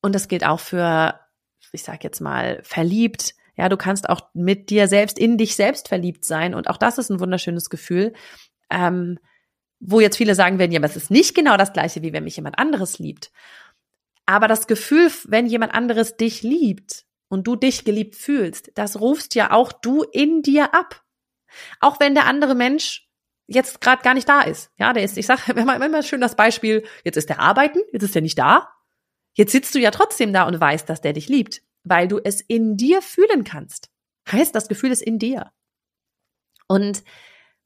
Und 0.00 0.14
das 0.14 0.28
gilt 0.28 0.46
auch 0.46 0.60
für, 0.60 1.18
ich 1.72 1.82
sag 1.82 2.04
jetzt 2.04 2.20
mal, 2.20 2.60
verliebt, 2.62 3.34
ja, 3.56 3.68
du 3.68 3.76
kannst 3.76 4.08
auch 4.08 4.20
mit 4.34 4.70
dir 4.70 4.86
selbst 4.86 5.18
in 5.18 5.36
dich 5.36 5.56
selbst 5.56 5.88
verliebt 5.88 6.24
sein 6.24 6.54
und 6.54 6.70
auch 6.70 6.76
das 6.76 6.96
ist 6.96 7.10
ein 7.10 7.18
wunderschönes 7.18 7.70
Gefühl. 7.70 8.12
Ähm, 8.70 9.18
wo 9.80 10.00
jetzt 10.00 10.16
viele 10.16 10.34
sagen 10.34 10.58
werden, 10.58 10.72
ja, 10.72 10.78
aber 10.78 10.86
es 10.86 10.96
ist 10.96 11.10
nicht 11.10 11.34
genau 11.34 11.56
das 11.56 11.72
gleiche, 11.72 12.02
wie 12.02 12.12
wenn 12.12 12.24
mich 12.24 12.36
jemand 12.36 12.58
anderes 12.58 12.98
liebt. 12.98 13.32
Aber 14.26 14.48
das 14.48 14.66
Gefühl, 14.66 15.10
wenn 15.26 15.46
jemand 15.46 15.74
anderes 15.74 16.16
dich 16.16 16.42
liebt 16.42 17.07
und 17.28 17.46
du 17.46 17.56
dich 17.56 17.84
geliebt 17.84 18.16
fühlst, 18.16 18.72
das 18.74 19.00
rufst 19.00 19.34
ja 19.34 19.52
auch 19.52 19.72
du 19.72 20.02
in 20.02 20.42
dir 20.42 20.74
ab. 20.74 21.02
Auch 21.80 22.00
wenn 22.00 22.14
der 22.14 22.26
andere 22.26 22.54
Mensch 22.54 23.08
jetzt 23.46 23.80
gerade 23.80 24.02
gar 24.02 24.14
nicht 24.14 24.28
da 24.28 24.42
ist. 24.42 24.70
Ja, 24.78 24.92
der 24.92 25.04
ist, 25.04 25.16
ich 25.16 25.26
sage 25.26 25.52
immer, 25.56 25.76
immer 25.76 26.02
schön 26.02 26.20
das 26.20 26.36
Beispiel, 26.36 26.84
jetzt 27.04 27.16
ist 27.16 27.28
der 27.28 27.40
arbeiten, 27.40 27.80
jetzt 27.92 28.02
ist 28.02 28.16
er 28.16 28.22
nicht 28.22 28.38
da. 28.38 28.68
Jetzt 29.34 29.52
sitzt 29.52 29.74
du 29.74 29.78
ja 29.78 29.90
trotzdem 29.90 30.32
da 30.32 30.44
und 30.44 30.60
weißt, 30.60 30.88
dass 30.88 31.00
der 31.00 31.12
dich 31.12 31.28
liebt 31.28 31.62
weil 31.88 32.08
du 32.08 32.18
es 32.22 32.40
in 32.40 32.76
dir 32.76 33.02
fühlen 33.02 33.44
kannst. 33.44 33.90
Heißt, 34.30 34.54
das 34.54 34.68
Gefühl 34.68 34.90
ist 34.90 35.02
in 35.02 35.18
dir. 35.18 35.52
Und 36.66 37.02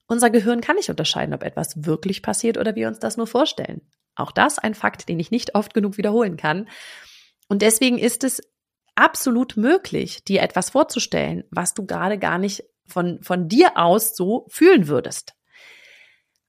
unser 0.06 0.30
Gehirn 0.30 0.60
kann 0.60 0.76
nicht 0.76 0.90
unterscheiden, 0.90 1.34
ob 1.34 1.42
etwas 1.42 1.84
wirklich 1.84 2.22
passiert 2.22 2.58
oder 2.58 2.74
wir 2.74 2.88
uns 2.88 2.98
das 2.98 3.16
nur 3.16 3.26
vorstellen. 3.26 3.82
Auch 4.14 4.30
das 4.30 4.58
ein 4.58 4.74
Fakt, 4.74 5.08
den 5.08 5.18
ich 5.18 5.30
nicht 5.30 5.54
oft 5.54 5.74
genug 5.74 5.96
wiederholen 5.96 6.36
kann. 6.36 6.68
Und 7.48 7.62
deswegen 7.62 7.98
ist 7.98 8.24
es 8.24 8.40
absolut 8.94 9.56
möglich, 9.56 10.24
dir 10.24 10.42
etwas 10.42 10.70
vorzustellen, 10.70 11.44
was 11.50 11.74
du 11.74 11.86
gerade 11.86 12.18
gar 12.18 12.38
nicht 12.38 12.64
von, 12.86 13.22
von 13.22 13.48
dir 13.48 13.76
aus 13.76 14.16
so 14.16 14.46
fühlen 14.50 14.88
würdest. 14.88 15.34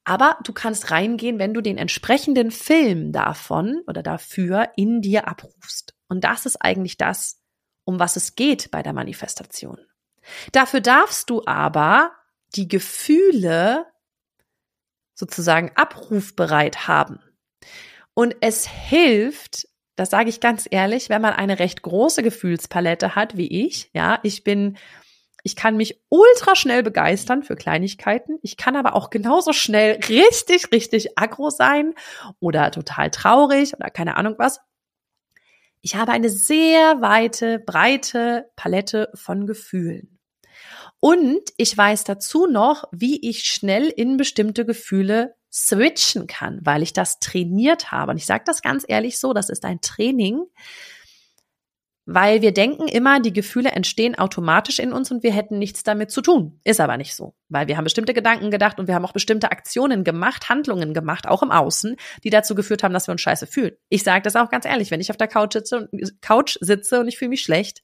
Aber 0.03 0.37
du 0.43 0.51
kannst 0.51 0.91
reingehen, 0.91 1.39
wenn 1.39 1.53
du 1.53 1.61
den 1.61 1.77
entsprechenden 1.77 2.51
Film 2.51 3.13
davon 3.13 3.81
oder 3.87 4.03
dafür 4.03 4.69
in 4.75 5.01
dir 5.01 5.27
abrufst. 5.27 5.95
Und 6.09 6.25
das 6.25 6.45
ist 6.45 6.57
eigentlich 6.57 6.97
das, 6.97 7.41
um 7.85 7.99
was 7.99 8.17
es 8.17 8.35
geht 8.35 8.69
bei 8.71 8.83
der 8.83 8.93
Manifestation. 8.93 9.79
Dafür 10.51 10.81
darfst 10.81 11.29
du 11.29 11.43
aber 11.45 12.11
die 12.55 12.67
Gefühle 12.67 13.85
sozusagen 15.13 15.71
abrufbereit 15.75 16.87
haben. 16.87 17.19
Und 18.13 18.35
es 18.41 18.67
hilft, 18.67 19.67
das 19.95 20.09
sage 20.09 20.29
ich 20.29 20.39
ganz 20.39 20.67
ehrlich, 20.69 21.09
wenn 21.09 21.21
man 21.21 21.33
eine 21.33 21.59
recht 21.59 21.81
große 21.81 22.23
Gefühlspalette 22.23 23.15
hat, 23.15 23.37
wie 23.37 23.65
ich. 23.65 23.91
Ja, 23.93 24.19
ich 24.23 24.43
bin, 24.43 24.77
ich 25.43 25.55
kann 25.55 25.77
mich 25.77 26.01
ultra 26.09 26.55
schnell 26.55 26.81
begeistern 26.81 27.43
für 27.43 27.55
Kleinigkeiten. 27.55 28.39
Ich 28.41 28.57
kann 28.57 28.75
aber 28.75 28.95
auch 28.95 29.09
genauso 29.09 29.53
schnell 29.53 29.99
richtig, 30.09 30.71
richtig 30.71 31.17
aggro 31.17 31.49
sein 31.49 31.93
oder 32.39 32.71
total 32.71 33.11
traurig 33.11 33.75
oder 33.75 33.89
keine 33.89 34.17
Ahnung 34.17 34.35
was. 34.37 34.59
Ich 35.81 35.95
habe 35.95 36.13
eine 36.13 36.29
sehr 36.29 37.01
weite, 37.01 37.59
breite 37.59 38.49
Palette 38.55 39.11
von 39.15 39.45
Gefühlen. 39.45 40.17
Und 41.01 41.41
ich 41.57 41.77
weiß 41.77 42.05
dazu 42.05 42.47
noch, 42.47 42.85
wie 42.93 43.29
ich 43.29 43.43
schnell 43.43 43.89
in 43.89 44.15
bestimmte 44.15 44.65
Gefühle 44.65 45.35
switchen 45.53 46.25
kann, 46.25 46.59
weil 46.63 46.81
ich 46.81 46.93
das 46.93 47.19
trainiert 47.19 47.91
habe. 47.91 48.11
Und 48.11 48.17
ich 48.17 48.25
sage 48.25 48.43
das 48.45 48.61
ganz 48.63 48.83
ehrlich 48.87 49.19
so, 49.19 49.33
das 49.33 49.49
ist 49.49 49.65
ein 49.65 49.81
Training, 49.81 50.41
weil 52.05 52.41
wir 52.41 52.53
denken 52.53 52.87
immer, 52.87 53.21
die 53.21 53.31
Gefühle 53.31 53.71
entstehen 53.71 54.17
automatisch 54.17 54.79
in 54.79 54.91
uns 54.91 55.11
und 55.11 55.23
wir 55.23 55.31
hätten 55.31 55.59
nichts 55.59 55.83
damit 55.83 56.11
zu 56.11 56.21
tun. 56.21 56.59
Ist 56.65 56.81
aber 56.81 56.97
nicht 56.97 57.15
so, 57.15 57.35
weil 57.49 57.67
wir 57.67 57.77
haben 57.77 57.85
bestimmte 57.85 58.13
Gedanken 58.13 58.51
gedacht 58.51 58.79
und 58.79 58.87
wir 58.87 58.95
haben 58.95 59.05
auch 59.05 59.13
bestimmte 59.13 59.51
Aktionen 59.51 60.03
gemacht, 60.03 60.49
Handlungen 60.49 60.93
gemacht, 60.93 61.27
auch 61.27 61.43
im 61.43 61.51
Außen, 61.51 61.95
die 62.23 62.29
dazu 62.29 62.55
geführt 62.55 62.83
haben, 62.83 62.93
dass 62.93 63.07
wir 63.07 63.13
uns 63.13 63.21
scheiße 63.21 63.47
fühlen. 63.47 63.73
Ich 63.89 64.03
sage 64.03 64.23
das 64.23 64.35
auch 64.35 64.49
ganz 64.49 64.65
ehrlich, 64.65 64.91
wenn 64.91 64.99
ich 64.99 65.11
auf 65.11 65.17
der 65.17 65.27
Couch 65.27 65.53
sitze, 65.53 65.87
Couch 66.19 66.57
sitze 66.59 66.99
und 66.99 67.07
ich 67.07 67.17
fühle 67.17 67.29
mich 67.29 67.43
schlecht, 67.43 67.83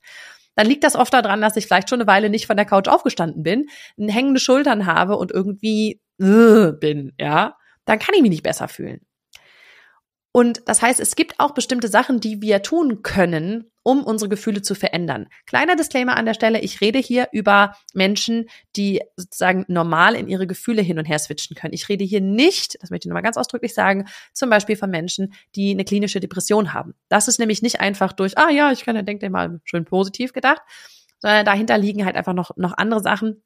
dann 0.56 0.66
liegt 0.66 0.84
das 0.84 0.96
oft 0.96 1.14
daran, 1.14 1.40
dass 1.40 1.56
ich 1.56 1.68
vielleicht 1.68 1.90
schon 1.90 2.02
eine 2.02 2.08
Weile 2.08 2.30
nicht 2.30 2.48
von 2.48 2.58
der 2.58 2.66
Couch 2.66 2.90
aufgestanden 2.90 3.44
bin, 3.44 3.68
hängende 3.96 4.42
Schultern 4.42 4.86
habe 4.86 5.16
und 5.16 5.32
irgendwie 5.32 6.02
äh, 6.20 6.74
bin, 6.74 7.14
ja, 7.18 7.56
dann 7.90 7.98
kann 7.98 8.14
ich 8.14 8.22
mich 8.22 8.30
nicht 8.30 8.44
besser 8.44 8.68
fühlen. 8.68 9.02
Und 10.32 10.62
das 10.68 10.84
heißt, 10.84 11.00
es 11.00 11.16
gibt 11.16 11.40
auch 11.40 11.56
bestimmte 11.56 11.88
Sachen, 11.88 12.20
die 12.20 12.40
wir 12.40 12.62
tun 12.62 13.02
können, 13.02 13.72
um 13.82 14.04
unsere 14.04 14.30
Gefühle 14.30 14.62
zu 14.62 14.76
verändern. 14.76 15.28
Kleiner 15.48 15.76
Disclaimer 15.76 16.16
an 16.16 16.28
der 16.28 16.36
Stelle, 16.36 16.60
ich 16.60 16.82
rede 16.82 17.00
hier 17.00 17.30
über 17.32 17.76
Menschen, 17.96 18.48
die 18.76 19.02
sozusagen 19.16 19.66
normal 19.68 20.14
in 20.14 20.28
ihre 20.28 20.46
Gefühle 20.46 20.84
hin 20.84 21.00
und 21.00 21.06
her 21.06 21.18
switchen 21.18 21.56
können. 21.56 21.74
Ich 21.74 21.90
rede 21.90 22.04
hier 22.04 22.22
nicht, 22.22 22.78
das 22.80 22.92
möchte 22.92 23.08
ich 23.08 23.10
nochmal 23.10 23.24
ganz 23.24 23.38
ausdrücklich 23.38 23.74
sagen, 23.74 24.06
zum 24.32 24.52
Beispiel 24.52 24.76
von 24.76 24.92
Menschen, 24.92 25.34
die 25.56 25.72
eine 25.72 25.84
klinische 25.84 26.20
Depression 26.20 26.76
haben. 26.76 26.94
Das 27.08 27.28
ist 27.28 27.40
nämlich 27.40 27.64
nicht 27.64 27.80
einfach 27.80 28.14
durch, 28.14 28.38
ah 28.38 28.52
ja, 28.52 28.72
ich 28.72 28.86
kann 28.86 28.96
ja, 28.96 29.02
denk 29.02 29.22
dir 29.22 29.32
mal 29.32 29.60
schön 29.64 29.86
positiv 29.86 30.32
gedacht, 30.32 30.62
sondern 31.18 31.44
dahinter 31.44 31.80
liegen 31.80 32.06
halt 32.06 32.16
einfach 32.16 32.34
noch, 32.34 32.56
noch 32.56 32.78
andere 32.78 33.02
Sachen, 33.02 33.42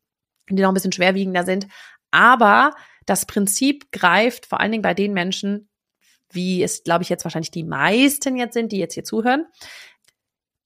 die 0.49 0.61
noch 0.61 0.67
ein 0.69 0.73
bisschen 0.73 0.91
schwerwiegender 0.91 1.45
sind. 1.45 1.67
Aber 2.11 2.71
das 3.05 3.25
Prinzip 3.25 3.91
greift 3.91 4.45
vor 4.45 4.59
allen 4.59 4.71
Dingen 4.71 4.81
bei 4.81 4.93
den 4.93 5.13
Menschen, 5.13 5.69
wie 6.31 6.63
es, 6.63 6.83
glaube 6.83 7.03
ich, 7.03 7.09
jetzt 7.09 7.25
wahrscheinlich 7.25 7.51
die 7.51 7.63
meisten 7.63 8.35
jetzt 8.35 8.53
sind, 8.53 8.71
die 8.71 8.79
jetzt 8.79 8.93
hier 8.93 9.03
zuhören, 9.03 9.45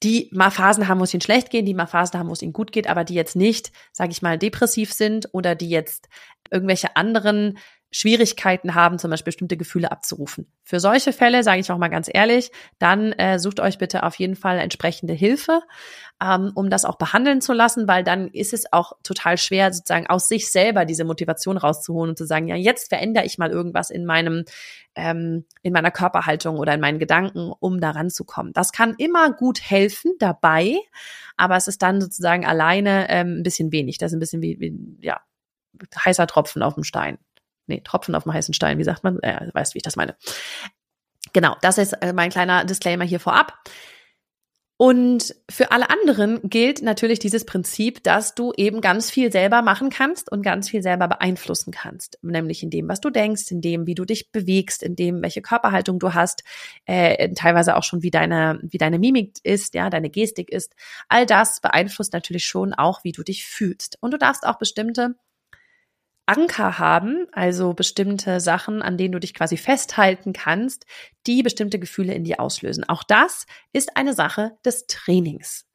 die 0.03 0.29
mal 0.31 0.51
Phasen 0.51 0.87
haben, 0.87 0.99
wo 0.99 1.03
es 1.03 1.13
ihnen 1.13 1.21
schlecht 1.21 1.49
geht, 1.49 1.67
die 1.67 1.73
mal 1.73 1.87
Phasen 1.87 2.19
haben, 2.19 2.29
wo 2.29 2.33
es 2.33 2.41
ihnen 2.41 2.53
gut 2.53 2.71
geht, 2.71 2.87
aber 2.87 3.03
die 3.03 3.15
jetzt 3.15 3.35
nicht, 3.35 3.71
sage 3.91 4.11
ich 4.11 4.21
mal, 4.21 4.37
depressiv 4.37 4.93
sind 4.93 5.27
oder 5.33 5.55
die 5.55 5.69
jetzt 5.69 6.07
irgendwelche 6.51 6.95
anderen 6.95 7.57
Schwierigkeiten 7.91 8.75
haben, 8.75 8.99
zum 8.99 9.11
Beispiel 9.11 9.31
bestimmte 9.31 9.55
Gefühle 9.55 9.91
abzurufen. 9.91 10.51
Für 10.63 10.79
solche 10.79 11.13
Fälle, 11.13 11.43
sage 11.43 11.61
ich 11.61 11.71
auch 11.71 11.77
mal 11.77 11.87
ganz 11.87 12.09
ehrlich, 12.11 12.51
dann 12.79 13.13
äh, 13.13 13.39
sucht 13.39 13.61
euch 13.61 13.77
bitte 13.77 14.03
auf 14.03 14.15
jeden 14.15 14.35
Fall 14.35 14.59
entsprechende 14.59 15.13
Hilfe, 15.13 15.61
ähm, 16.21 16.51
um 16.53 16.69
das 16.69 16.83
auch 16.83 16.97
behandeln 16.97 17.39
zu 17.39 17.53
lassen, 17.53 17.87
weil 17.87 18.03
dann 18.03 18.27
ist 18.27 18.53
es 18.53 18.71
auch 18.73 18.91
total 19.03 19.37
schwer, 19.37 19.71
sozusagen 19.71 20.07
aus 20.07 20.27
sich 20.27 20.51
selber 20.51 20.83
diese 20.83 21.05
Motivation 21.05 21.57
rauszuholen 21.57 22.09
und 22.09 22.17
zu 22.17 22.25
sagen, 22.25 22.47
ja, 22.47 22.55
jetzt 22.55 22.89
verändere 22.89 23.25
ich 23.25 23.37
mal 23.37 23.51
irgendwas 23.51 23.89
in 23.89 24.05
meinem, 24.05 24.43
ähm, 24.95 25.45
in 25.61 25.71
meiner 25.71 25.91
Körperhaltung 25.91 26.57
oder 26.57 26.73
in 26.73 26.81
meinen 26.81 26.99
Gedanken, 26.99 27.53
um 27.57 27.79
daran 27.79 28.09
zu 28.09 28.25
kommen. 28.25 28.51
Das 28.51 28.73
kann 28.73 28.95
immer 28.97 29.31
gut 29.31 29.61
helfen 29.61 30.11
dabei, 30.19 30.77
aber 31.37 31.55
es 31.55 31.69
ist 31.69 31.81
dann 31.81 32.01
sozusagen 32.01 32.45
alleine 32.45 33.09
ähm, 33.09 33.39
ein 33.39 33.43
bisschen 33.43 33.71
wenig. 33.71 33.97
Das 33.97 34.11
ist 34.11 34.17
ein 34.17 34.19
bisschen 34.19 34.41
wie, 34.41 34.59
wie 34.59 34.75
ja, 34.99 35.21
heißer 36.03 36.27
Tropfen 36.27 36.63
auf 36.63 36.73
dem 36.73 36.83
Stein 36.83 37.17
nee, 37.67 37.81
Tropfen 37.81 38.15
auf 38.15 38.23
dem 38.23 38.33
heißen 38.33 38.53
Stein, 38.53 38.77
wie 38.77 38.83
sagt 38.83 39.03
man? 39.03 39.19
Äh, 39.21 39.49
weißt, 39.53 39.73
wie 39.73 39.79
ich 39.79 39.83
das 39.83 39.95
meine. 39.95 40.15
Genau, 41.33 41.55
das 41.61 41.77
ist 41.77 41.93
äh, 41.93 42.13
mein 42.13 42.29
kleiner 42.29 42.65
Disclaimer 42.65 43.05
hier 43.05 43.19
vorab. 43.19 43.53
Und 44.79 45.33
für 45.49 45.71
alle 45.71 45.89
anderen 45.89 46.39
gilt 46.43 46.83
natürlich 46.83 47.17
dieses 47.17 47.45
Prinzip, 47.45 48.03
dass 48.03 48.35
du 48.35 48.53
eben 48.55 48.79
ganz 48.79 49.09
viel 49.09 49.31
selber 49.31 49.63
machen 49.63 49.89
kannst 49.89 50.31
und 50.31 50.43
ganz 50.43 50.69
viel 50.69 50.83
selber 50.83 51.07
beeinflussen 51.07 51.71
kannst. 51.71 52.19
Nämlich 52.21 52.61
in 52.61 52.69
dem, 52.69 52.87
was 52.87 53.01
du 53.01 53.09
denkst, 53.09 53.49
in 53.49 53.61
dem, 53.61 53.87
wie 53.87 53.95
du 53.95 54.05
dich 54.05 54.31
bewegst, 54.31 54.83
in 54.83 54.95
dem, 54.95 55.23
welche 55.23 55.41
Körperhaltung 55.41 55.97
du 55.97 56.13
hast, 56.13 56.43
äh, 56.85 57.33
teilweise 57.33 57.75
auch 57.75 57.83
schon, 57.83 58.03
wie 58.03 58.11
deine, 58.11 58.59
wie 58.61 58.77
deine 58.77 58.99
Mimik 58.99 59.39
ist, 59.41 59.73
ja, 59.73 59.89
deine 59.89 60.11
Gestik 60.11 60.51
ist. 60.51 60.75
All 61.09 61.25
das 61.25 61.59
beeinflusst 61.59 62.13
natürlich 62.13 62.45
schon 62.45 62.75
auch, 62.75 63.03
wie 63.03 63.13
du 63.13 63.23
dich 63.23 63.47
fühlst. 63.47 63.97
Und 63.99 64.11
du 64.11 64.19
darfst 64.19 64.45
auch 64.45 64.59
bestimmte 64.59 65.15
Anker 66.27 66.77
haben, 66.77 67.25
also 67.31 67.73
bestimmte 67.73 68.39
Sachen, 68.39 68.81
an 68.81 68.97
denen 68.97 69.13
du 69.13 69.19
dich 69.19 69.33
quasi 69.33 69.57
festhalten 69.57 70.33
kannst, 70.33 70.85
die 71.25 71.41
bestimmte 71.41 71.79
Gefühle 71.79 72.13
in 72.13 72.25
dir 72.25 72.39
auslösen. 72.39 72.83
Auch 72.87 73.03
das 73.03 73.45
ist 73.73 73.95
eine 73.95 74.13
Sache 74.13 74.57
des 74.65 74.87
Trainings. 74.87 75.65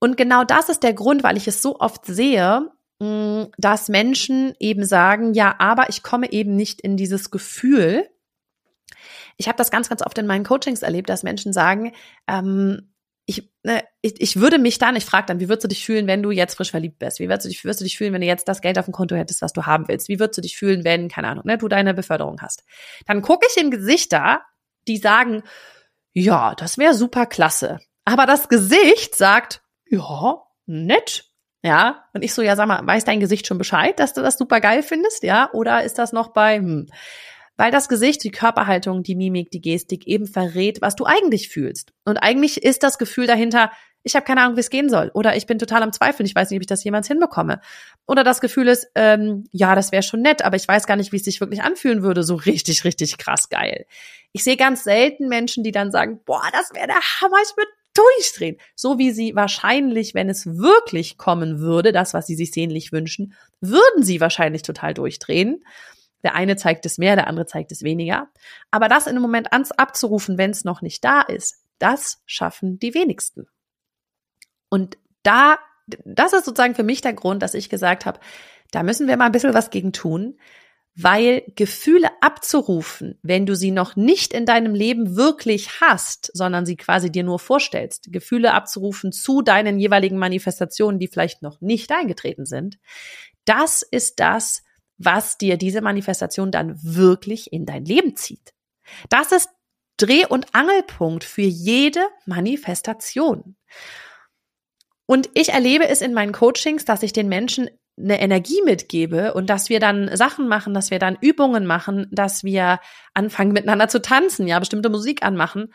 Und 0.00 0.16
genau 0.16 0.44
das 0.44 0.68
ist 0.68 0.82
der 0.82 0.94
Grund, 0.94 1.22
weil 1.22 1.36
ich 1.36 1.46
es 1.46 1.62
so 1.62 1.78
oft 1.78 2.04
sehe, 2.04 2.70
mm, 2.98 3.44
dass 3.58 3.88
Menschen 3.88 4.54
eben 4.58 4.84
sagen, 4.84 5.34
ja, 5.34 5.54
aber 5.58 5.88
ich 5.88 6.02
komme 6.02 6.32
eben 6.32 6.56
nicht 6.56 6.80
in 6.80 6.96
dieses 6.96 7.30
Gefühl. 7.30 8.08
ich 9.36 9.48
habe 9.48 9.56
das 9.56 9.70
ganz, 9.70 9.88
ganz 9.88 10.02
oft 10.02 10.18
in 10.18 10.26
meinen 10.26 10.44
Coachings 10.44 10.82
erlebt, 10.82 11.08
dass 11.08 11.22
Menschen 11.22 11.54
sagen, 11.54 11.92
ähm, 12.28 12.89
ne, 13.62 13.84
ich, 14.00 14.20
ich 14.20 14.36
würde 14.36 14.58
mich 14.58 14.78
dann, 14.78 14.96
ich 14.96 15.04
frage 15.04 15.26
dann, 15.26 15.40
wie 15.40 15.48
würdest 15.48 15.64
du 15.64 15.68
dich 15.68 15.84
fühlen, 15.84 16.06
wenn 16.06 16.22
du 16.22 16.30
jetzt 16.30 16.54
frisch 16.54 16.70
verliebt 16.70 16.98
bist? 16.98 17.20
Wie 17.20 17.28
würdest 17.28 17.44
du, 17.44 17.48
dich, 17.48 17.64
würdest 17.64 17.80
du 17.80 17.84
dich 17.84 17.98
fühlen, 17.98 18.12
wenn 18.12 18.20
du 18.20 18.26
jetzt 18.26 18.48
das 18.48 18.60
Geld 18.60 18.78
auf 18.78 18.86
dem 18.86 18.92
Konto 18.92 19.16
hättest, 19.16 19.42
was 19.42 19.52
du 19.52 19.66
haben 19.66 19.88
willst? 19.88 20.08
Wie 20.08 20.18
würdest 20.18 20.38
du 20.38 20.42
dich 20.42 20.56
fühlen, 20.56 20.84
wenn, 20.84 21.08
keine 21.08 21.28
Ahnung, 21.28 21.44
ne, 21.46 21.58
du 21.58 21.68
deine 21.68 21.94
Beförderung 21.94 22.40
hast? 22.40 22.64
Dann 23.06 23.22
gucke 23.22 23.46
ich 23.50 23.62
in 23.62 23.70
Gesichter, 23.70 24.42
die 24.88 24.96
sagen, 24.96 25.42
ja, 26.12 26.54
das 26.54 26.78
wäre 26.78 26.94
super 26.94 27.26
klasse. 27.26 27.78
Aber 28.04 28.26
das 28.26 28.48
Gesicht 28.48 29.14
sagt, 29.14 29.62
ja, 29.88 30.42
nett. 30.66 31.26
Ja, 31.62 32.06
und 32.14 32.22
ich 32.22 32.32
so, 32.32 32.40
ja, 32.40 32.56
sag 32.56 32.68
mal, 32.68 32.86
weiß 32.86 33.04
dein 33.04 33.20
Gesicht 33.20 33.46
schon 33.46 33.58
Bescheid, 33.58 34.00
dass 34.00 34.14
du 34.14 34.22
das 34.22 34.38
super 34.38 34.60
geil 34.60 34.82
findest, 34.82 35.22
ja? 35.24 35.50
Oder 35.52 35.84
ist 35.84 35.98
das 35.98 36.12
noch 36.12 36.28
bei, 36.28 36.56
hm, 36.56 36.88
weil 37.60 37.70
das 37.70 37.90
Gesicht, 37.90 38.24
die 38.24 38.30
Körperhaltung, 38.30 39.02
die 39.02 39.14
Mimik, 39.14 39.50
die 39.50 39.60
Gestik 39.60 40.06
eben 40.06 40.26
verrät, 40.26 40.80
was 40.80 40.96
du 40.96 41.04
eigentlich 41.04 41.50
fühlst. 41.50 41.92
Und 42.06 42.16
eigentlich 42.16 42.62
ist 42.62 42.82
das 42.82 42.96
Gefühl 42.96 43.26
dahinter, 43.26 43.70
ich 44.02 44.16
habe 44.16 44.24
keine 44.24 44.40
Ahnung, 44.40 44.56
wie 44.56 44.60
es 44.60 44.70
gehen 44.70 44.88
soll. 44.88 45.10
Oder 45.12 45.36
ich 45.36 45.44
bin 45.44 45.58
total 45.58 45.82
am 45.82 45.92
Zweifeln, 45.92 46.24
ich 46.24 46.34
weiß 46.34 46.48
nicht, 46.48 46.56
ob 46.56 46.62
ich 46.62 46.68
das 46.68 46.82
jemals 46.84 47.06
hinbekomme. 47.06 47.60
Oder 48.06 48.24
das 48.24 48.40
Gefühl 48.40 48.66
ist, 48.66 48.90
ähm, 48.94 49.44
ja, 49.52 49.74
das 49.74 49.92
wäre 49.92 50.02
schon 50.02 50.22
nett, 50.22 50.40
aber 50.40 50.56
ich 50.56 50.66
weiß 50.66 50.86
gar 50.86 50.96
nicht, 50.96 51.12
wie 51.12 51.18
es 51.18 51.24
sich 51.24 51.38
wirklich 51.42 51.62
anfühlen 51.62 52.02
würde. 52.02 52.22
So 52.22 52.34
richtig, 52.46 52.84
richtig 52.84 53.18
krass 53.18 53.50
geil. 53.50 53.84
Ich 54.32 54.42
sehe 54.42 54.56
ganz 54.56 54.84
selten 54.84 55.28
Menschen, 55.28 55.62
die 55.62 55.72
dann 55.72 55.90
sagen, 55.90 56.18
boah, 56.24 56.48
das 56.52 56.72
wäre 56.72 56.86
der 56.86 56.96
Hammer, 57.20 57.36
ich 57.42 57.54
würde 57.58 57.70
durchdrehen. 57.92 58.56
So 58.74 58.96
wie 58.96 59.10
sie 59.10 59.34
wahrscheinlich, 59.34 60.14
wenn 60.14 60.30
es 60.30 60.46
wirklich 60.46 61.18
kommen 61.18 61.58
würde, 61.58 61.92
das, 61.92 62.14
was 62.14 62.26
sie 62.26 62.36
sich 62.36 62.52
sehnlich 62.52 62.90
wünschen, 62.90 63.34
würden 63.60 64.02
sie 64.02 64.18
wahrscheinlich 64.18 64.62
total 64.62 64.94
durchdrehen. 64.94 65.62
Der 66.22 66.34
eine 66.34 66.56
zeigt 66.56 66.86
es 66.86 66.98
mehr, 66.98 67.16
der 67.16 67.26
andere 67.26 67.46
zeigt 67.46 67.72
es 67.72 67.82
weniger. 67.82 68.28
Aber 68.70 68.88
das 68.88 69.06
in 69.06 69.10
einem 69.10 69.22
Moment 69.22 69.52
ans 69.52 69.72
abzurufen, 69.72 70.38
wenn 70.38 70.50
es 70.50 70.64
noch 70.64 70.82
nicht 70.82 71.04
da 71.04 71.22
ist, 71.22 71.64
das 71.78 72.22
schaffen 72.26 72.78
die 72.78 72.94
wenigsten. 72.94 73.46
Und 74.68 74.98
da, 75.22 75.58
das 76.04 76.32
ist 76.32 76.44
sozusagen 76.44 76.74
für 76.74 76.82
mich 76.82 77.00
der 77.00 77.14
Grund, 77.14 77.42
dass 77.42 77.54
ich 77.54 77.68
gesagt 77.68 78.06
habe, 78.06 78.20
da 78.70 78.82
müssen 78.82 79.08
wir 79.08 79.16
mal 79.16 79.26
ein 79.26 79.32
bisschen 79.32 79.54
was 79.54 79.70
gegen 79.70 79.92
tun, 79.92 80.38
weil 80.94 81.44
Gefühle 81.56 82.08
abzurufen, 82.20 83.18
wenn 83.22 83.46
du 83.46 83.54
sie 83.54 83.70
noch 83.70 83.96
nicht 83.96 84.32
in 84.32 84.44
deinem 84.44 84.74
Leben 84.74 85.16
wirklich 85.16 85.80
hast, 85.80 86.30
sondern 86.34 86.66
sie 86.66 86.76
quasi 86.76 87.10
dir 87.10 87.22
nur 87.22 87.38
vorstellst, 87.38 88.12
Gefühle 88.12 88.52
abzurufen 88.52 89.12
zu 89.12 89.40
deinen 89.40 89.78
jeweiligen 89.78 90.18
Manifestationen, 90.18 90.98
die 90.98 91.08
vielleicht 91.08 91.42
noch 91.42 91.60
nicht 91.60 91.90
eingetreten 91.92 92.44
sind, 92.44 92.78
das 93.44 93.82
ist 93.82 94.20
das, 94.20 94.62
was 95.00 95.38
dir 95.38 95.56
diese 95.56 95.80
Manifestation 95.80 96.52
dann 96.52 96.78
wirklich 96.82 97.52
in 97.52 97.64
dein 97.64 97.84
Leben 97.84 98.16
zieht. 98.16 98.52
Das 99.08 99.32
ist 99.32 99.48
Dreh- 99.96 100.26
und 100.26 100.54
Angelpunkt 100.54 101.24
für 101.24 101.42
jede 101.42 102.00
Manifestation. 102.26 103.56
Und 105.06 105.28
ich 105.34 105.50
erlebe 105.50 105.88
es 105.88 106.02
in 106.02 106.14
meinen 106.14 106.32
Coachings, 106.32 106.84
dass 106.84 107.02
ich 107.02 107.12
den 107.12 107.28
Menschen 107.28 107.68
eine 107.98 108.20
Energie 108.20 108.62
mitgebe 108.64 109.34
und 109.34 109.50
dass 109.50 109.68
wir 109.68 109.80
dann 109.80 110.14
Sachen 110.16 110.48
machen, 110.48 110.72
dass 110.72 110.90
wir 110.90 110.98
dann 110.98 111.18
Übungen 111.20 111.66
machen, 111.66 112.06
dass 112.12 112.44
wir 112.44 112.80
anfangen 113.14 113.52
miteinander 113.52 113.88
zu 113.88 114.00
tanzen, 114.00 114.46
ja, 114.46 114.58
bestimmte 114.58 114.88
Musik 114.88 115.22
anmachen, 115.22 115.72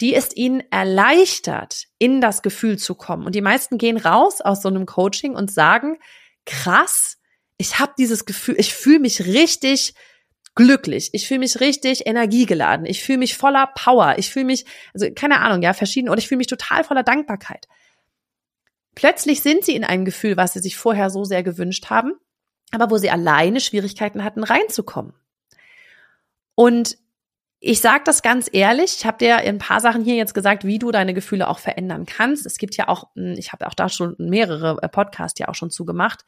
die 0.00 0.14
es 0.14 0.34
ihnen 0.36 0.62
erleichtert, 0.70 1.84
in 1.98 2.20
das 2.20 2.42
Gefühl 2.42 2.78
zu 2.78 2.94
kommen. 2.94 3.26
Und 3.26 3.34
die 3.34 3.42
meisten 3.42 3.78
gehen 3.78 3.96
raus 3.96 4.40
aus 4.40 4.62
so 4.62 4.68
einem 4.68 4.86
Coaching 4.86 5.34
und 5.34 5.50
sagen, 5.50 5.98
krass, 6.44 7.18
ich 7.58 7.78
habe 7.78 7.92
dieses 7.98 8.24
Gefühl, 8.24 8.56
ich 8.58 8.74
fühle 8.74 9.00
mich 9.00 9.26
richtig 9.26 9.94
glücklich, 10.54 11.10
ich 11.12 11.28
fühle 11.28 11.40
mich 11.40 11.60
richtig 11.60 12.06
energiegeladen, 12.06 12.86
ich 12.86 13.02
fühle 13.02 13.18
mich 13.18 13.36
voller 13.36 13.68
Power, 13.74 14.16
ich 14.18 14.30
fühle 14.30 14.46
mich, 14.46 14.64
also 14.94 15.06
keine 15.14 15.40
Ahnung, 15.40 15.62
ja, 15.62 15.74
verschieden, 15.74 16.08
oder 16.08 16.18
ich 16.18 16.28
fühle 16.28 16.38
mich 16.38 16.46
total 16.46 16.82
voller 16.84 17.02
Dankbarkeit. 17.02 17.66
Plötzlich 18.94 19.42
sind 19.42 19.64
sie 19.64 19.76
in 19.76 19.84
einem 19.84 20.06
Gefühl, 20.06 20.36
was 20.38 20.54
sie 20.54 20.60
sich 20.60 20.76
vorher 20.76 21.10
so 21.10 21.24
sehr 21.24 21.42
gewünscht 21.42 21.90
haben, 21.90 22.14
aber 22.72 22.90
wo 22.90 22.96
sie 22.96 23.10
alleine 23.10 23.60
Schwierigkeiten 23.60 24.24
hatten, 24.24 24.42
reinzukommen. 24.42 25.12
Und 26.54 26.96
ich 27.66 27.80
sage 27.80 28.02
das 28.04 28.22
ganz 28.22 28.48
ehrlich, 28.52 28.96
ich 28.98 29.06
habe 29.06 29.18
dir 29.18 29.38
ein 29.38 29.58
paar 29.58 29.80
Sachen 29.80 30.04
hier 30.04 30.14
jetzt 30.14 30.34
gesagt, 30.34 30.64
wie 30.64 30.78
du 30.78 30.92
deine 30.92 31.14
Gefühle 31.14 31.48
auch 31.48 31.58
verändern 31.58 32.06
kannst. 32.06 32.46
Es 32.46 32.58
gibt 32.58 32.76
ja 32.76 32.88
auch, 32.88 33.08
hm, 33.14 33.34
ich 33.36 33.52
habe 33.52 33.66
auch 33.66 33.74
da 33.74 33.88
schon 33.88 34.14
mehrere 34.18 34.78
äh, 34.82 34.88
Podcasts 34.88 35.38
ja 35.38 35.48
auch 35.48 35.54
schon 35.54 35.70
zugemacht, 35.70 36.24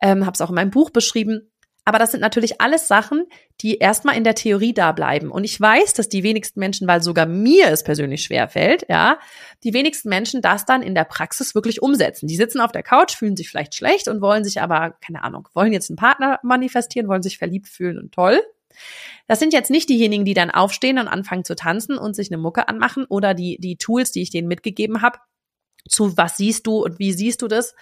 ähm, 0.00 0.24
habe 0.24 0.34
es 0.34 0.40
auch 0.40 0.48
in 0.48 0.54
meinem 0.54 0.70
Buch 0.70 0.90
beschrieben. 0.90 1.50
Aber 1.84 1.98
das 1.98 2.10
sind 2.10 2.20
natürlich 2.20 2.60
alles 2.60 2.86
Sachen, 2.86 3.24
die 3.62 3.78
erstmal 3.78 4.14
in 4.16 4.24
der 4.24 4.34
Theorie 4.34 4.74
da 4.74 4.92
bleiben. 4.92 5.30
Und 5.30 5.44
ich 5.44 5.58
weiß, 5.58 5.94
dass 5.94 6.10
die 6.10 6.22
wenigsten 6.22 6.60
Menschen, 6.60 6.86
weil 6.86 7.02
sogar 7.02 7.24
mir 7.24 7.68
es 7.68 7.82
persönlich 7.82 8.24
schwer 8.24 8.46
fällt, 8.48 8.84
ja, 8.90 9.18
die 9.64 9.72
wenigsten 9.72 10.10
Menschen 10.10 10.42
das 10.42 10.66
dann 10.66 10.82
in 10.82 10.94
der 10.94 11.04
Praxis 11.04 11.54
wirklich 11.54 11.80
umsetzen. 11.80 12.26
Die 12.26 12.36
sitzen 12.36 12.60
auf 12.60 12.72
der 12.72 12.82
Couch, 12.82 13.16
fühlen 13.16 13.36
sich 13.36 13.48
vielleicht 13.48 13.74
schlecht 13.74 14.06
und 14.08 14.20
wollen 14.20 14.44
sich 14.44 14.60
aber, 14.60 14.96
keine 15.04 15.24
Ahnung, 15.24 15.48
wollen 15.54 15.72
jetzt 15.72 15.88
einen 15.88 15.96
Partner 15.96 16.40
manifestieren, 16.42 17.08
wollen 17.08 17.22
sich 17.22 17.38
verliebt 17.38 17.68
fühlen 17.68 17.98
und 17.98 18.12
toll. 18.12 18.42
Das 19.26 19.38
sind 19.38 19.52
jetzt 19.52 19.70
nicht 19.70 19.88
diejenigen, 19.88 20.24
die 20.24 20.34
dann 20.34 20.50
aufstehen 20.50 20.98
und 20.98 21.08
anfangen 21.08 21.44
zu 21.44 21.54
tanzen 21.54 21.98
und 21.98 22.14
sich 22.14 22.30
eine 22.30 22.38
Mucke 22.38 22.68
anmachen 22.68 23.04
oder 23.08 23.34
die, 23.34 23.58
die 23.60 23.76
Tools, 23.76 24.10
die 24.12 24.22
ich 24.22 24.30
denen 24.30 24.48
mitgegeben 24.48 25.02
habe, 25.02 25.18
zu 25.88 26.16
was 26.16 26.36
siehst 26.36 26.66
du 26.66 26.82
und 26.84 26.98
wie 26.98 27.12
siehst 27.12 27.42
du 27.42 27.48
das 27.48 27.74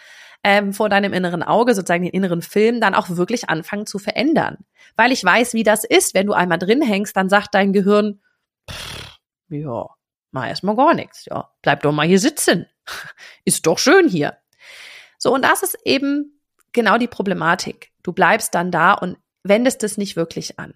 ähm, 0.44 0.72
vor 0.72 0.88
deinem 0.88 1.12
inneren 1.12 1.42
Auge, 1.42 1.74
sozusagen 1.74 2.04
den 2.04 2.12
inneren 2.12 2.42
Film, 2.42 2.80
dann 2.80 2.94
auch 2.94 3.10
wirklich 3.10 3.48
anfangen 3.48 3.86
zu 3.86 3.98
verändern. 3.98 4.58
Weil 4.94 5.12
ich 5.12 5.24
weiß, 5.24 5.54
wie 5.54 5.64
das 5.64 5.84
ist. 5.84 6.14
Wenn 6.14 6.26
du 6.26 6.34
einmal 6.34 6.58
drin 6.58 6.82
hängst, 6.82 7.16
dann 7.16 7.28
sagt 7.28 7.54
dein 7.54 7.72
Gehirn, 7.72 8.20
pff, 8.70 9.18
ja, 9.48 9.86
mal 10.30 10.48
erstmal 10.48 10.76
gar 10.76 10.94
nichts. 10.94 11.24
Ja, 11.26 11.50
bleib 11.62 11.82
doch 11.82 11.92
mal 11.92 12.06
hier 12.06 12.20
sitzen. 12.20 12.66
Ist 13.44 13.66
doch 13.66 13.78
schön 13.78 14.08
hier. 14.08 14.36
So, 15.18 15.34
und 15.34 15.42
das 15.42 15.62
ist 15.62 15.78
eben 15.84 16.40
genau 16.72 16.98
die 16.98 17.08
Problematik. 17.08 17.90
Du 18.02 18.12
bleibst 18.12 18.54
dann 18.54 18.70
da 18.70 18.92
und 18.92 19.16
wendest 19.48 19.82
es 19.84 19.98
nicht 19.98 20.16
wirklich 20.16 20.58
an. 20.58 20.74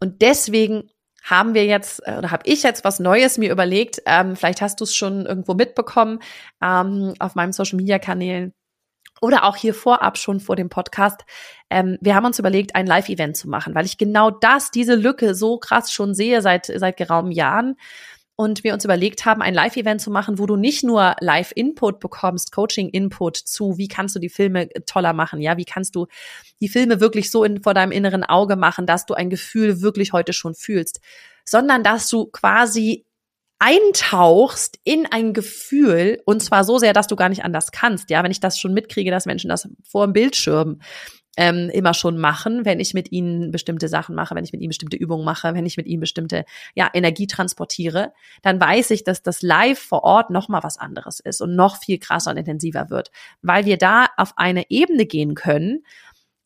Und 0.00 0.22
deswegen 0.22 0.90
haben 1.22 1.54
wir 1.54 1.66
jetzt 1.66 2.06
äh, 2.06 2.16
oder 2.18 2.30
habe 2.30 2.44
ich 2.46 2.62
jetzt 2.62 2.84
was 2.84 3.00
Neues 3.00 3.36
mir 3.36 3.50
überlegt. 3.50 4.00
Ähm, 4.06 4.36
vielleicht 4.36 4.60
hast 4.60 4.80
du 4.80 4.84
es 4.84 4.94
schon 4.94 5.26
irgendwo 5.26 5.54
mitbekommen 5.54 6.20
ähm, 6.62 7.14
auf 7.18 7.34
meinem 7.34 7.52
Social 7.52 7.76
Media 7.76 7.98
Kanälen 7.98 8.52
oder 9.20 9.44
auch 9.44 9.56
hier 9.56 9.74
vorab 9.74 10.18
schon 10.18 10.40
vor 10.40 10.56
dem 10.56 10.68
Podcast. 10.68 11.24
Ähm, 11.70 11.98
wir 12.00 12.14
haben 12.14 12.26
uns 12.26 12.38
überlegt, 12.38 12.76
ein 12.76 12.86
Live-Event 12.86 13.36
zu 13.36 13.48
machen, 13.48 13.74
weil 13.74 13.86
ich 13.86 13.98
genau 13.98 14.30
das, 14.30 14.70
diese 14.70 14.94
Lücke 14.94 15.34
so 15.34 15.58
krass 15.58 15.90
schon 15.90 16.14
sehe 16.14 16.42
seit 16.42 16.66
seit 16.66 16.96
geraumen 16.96 17.32
Jahren 17.32 17.76
und 18.36 18.64
wir 18.64 18.74
uns 18.74 18.84
überlegt 18.84 19.24
haben, 19.24 19.40
ein 19.40 19.54
Live-Event 19.54 20.00
zu 20.00 20.10
machen, 20.10 20.38
wo 20.38 20.46
du 20.46 20.56
nicht 20.56 20.84
nur 20.84 21.16
Live-Input 21.20 22.00
bekommst, 22.00 22.52
Coaching-Input 22.52 23.36
zu, 23.36 23.78
wie 23.78 23.88
kannst 23.88 24.14
du 24.14 24.18
die 24.18 24.28
Filme 24.28 24.68
toller 24.84 25.14
machen, 25.14 25.40
ja, 25.40 25.56
wie 25.56 25.64
kannst 25.64 25.96
du 25.96 26.06
die 26.60 26.68
Filme 26.68 27.00
wirklich 27.00 27.30
so 27.30 27.44
in, 27.44 27.62
vor 27.62 27.72
deinem 27.72 27.92
inneren 27.92 28.24
Auge 28.24 28.56
machen, 28.56 28.86
dass 28.86 29.06
du 29.06 29.14
ein 29.14 29.30
Gefühl 29.30 29.80
wirklich 29.80 30.12
heute 30.12 30.34
schon 30.34 30.54
fühlst, 30.54 31.00
sondern 31.44 31.82
dass 31.82 32.08
du 32.08 32.26
quasi 32.26 33.06
eintauchst 33.58 34.78
in 34.84 35.06
ein 35.06 35.32
Gefühl 35.32 36.20
und 36.26 36.42
zwar 36.42 36.62
so 36.64 36.76
sehr, 36.76 36.92
dass 36.92 37.06
du 37.06 37.16
gar 37.16 37.30
nicht 37.30 37.42
anders 37.42 37.72
kannst. 37.72 38.10
Ja, 38.10 38.22
wenn 38.22 38.30
ich 38.30 38.40
das 38.40 38.58
schon 38.58 38.74
mitkriege, 38.74 39.10
dass 39.10 39.24
Menschen 39.24 39.48
das 39.48 39.66
vor 39.82 40.06
dem 40.06 40.12
Bildschirm 40.12 40.80
ähm, 41.36 41.70
immer 41.70 41.94
schon 41.94 42.18
machen, 42.18 42.64
wenn 42.64 42.80
ich 42.80 42.94
mit 42.94 43.12
ihnen 43.12 43.50
bestimmte 43.50 43.88
Sachen 43.88 44.14
mache, 44.14 44.34
wenn 44.34 44.44
ich 44.44 44.52
mit 44.52 44.60
ihnen 44.60 44.70
bestimmte 44.70 44.96
Übungen 44.96 45.24
mache, 45.24 45.54
wenn 45.54 45.66
ich 45.66 45.76
mit 45.76 45.86
ihnen 45.86 46.00
bestimmte 46.00 46.44
ja, 46.74 46.90
Energie 46.92 47.26
transportiere, 47.26 48.12
dann 48.42 48.60
weiß 48.60 48.90
ich, 48.90 49.04
dass 49.04 49.22
das 49.22 49.42
Live 49.42 49.78
vor 49.78 50.02
Ort 50.04 50.30
noch 50.30 50.48
mal 50.48 50.62
was 50.62 50.78
anderes 50.78 51.20
ist 51.20 51.40
und 51.40 51.54
noch 51.54 51.78
viel 51.78 51.98
krasser 51.98 52.30
und 52.30 52.36
intensiver 52.36 52.90
wird, 52.90 53.10
weil 53.42 53.64
wir 53.66 53.76
da 53.76 54.06
auf 54.16 54.32
eine 54.36 54.70
Ebene 54.70 55.06
gehen 55.06 55.34
können, 55.34 55.84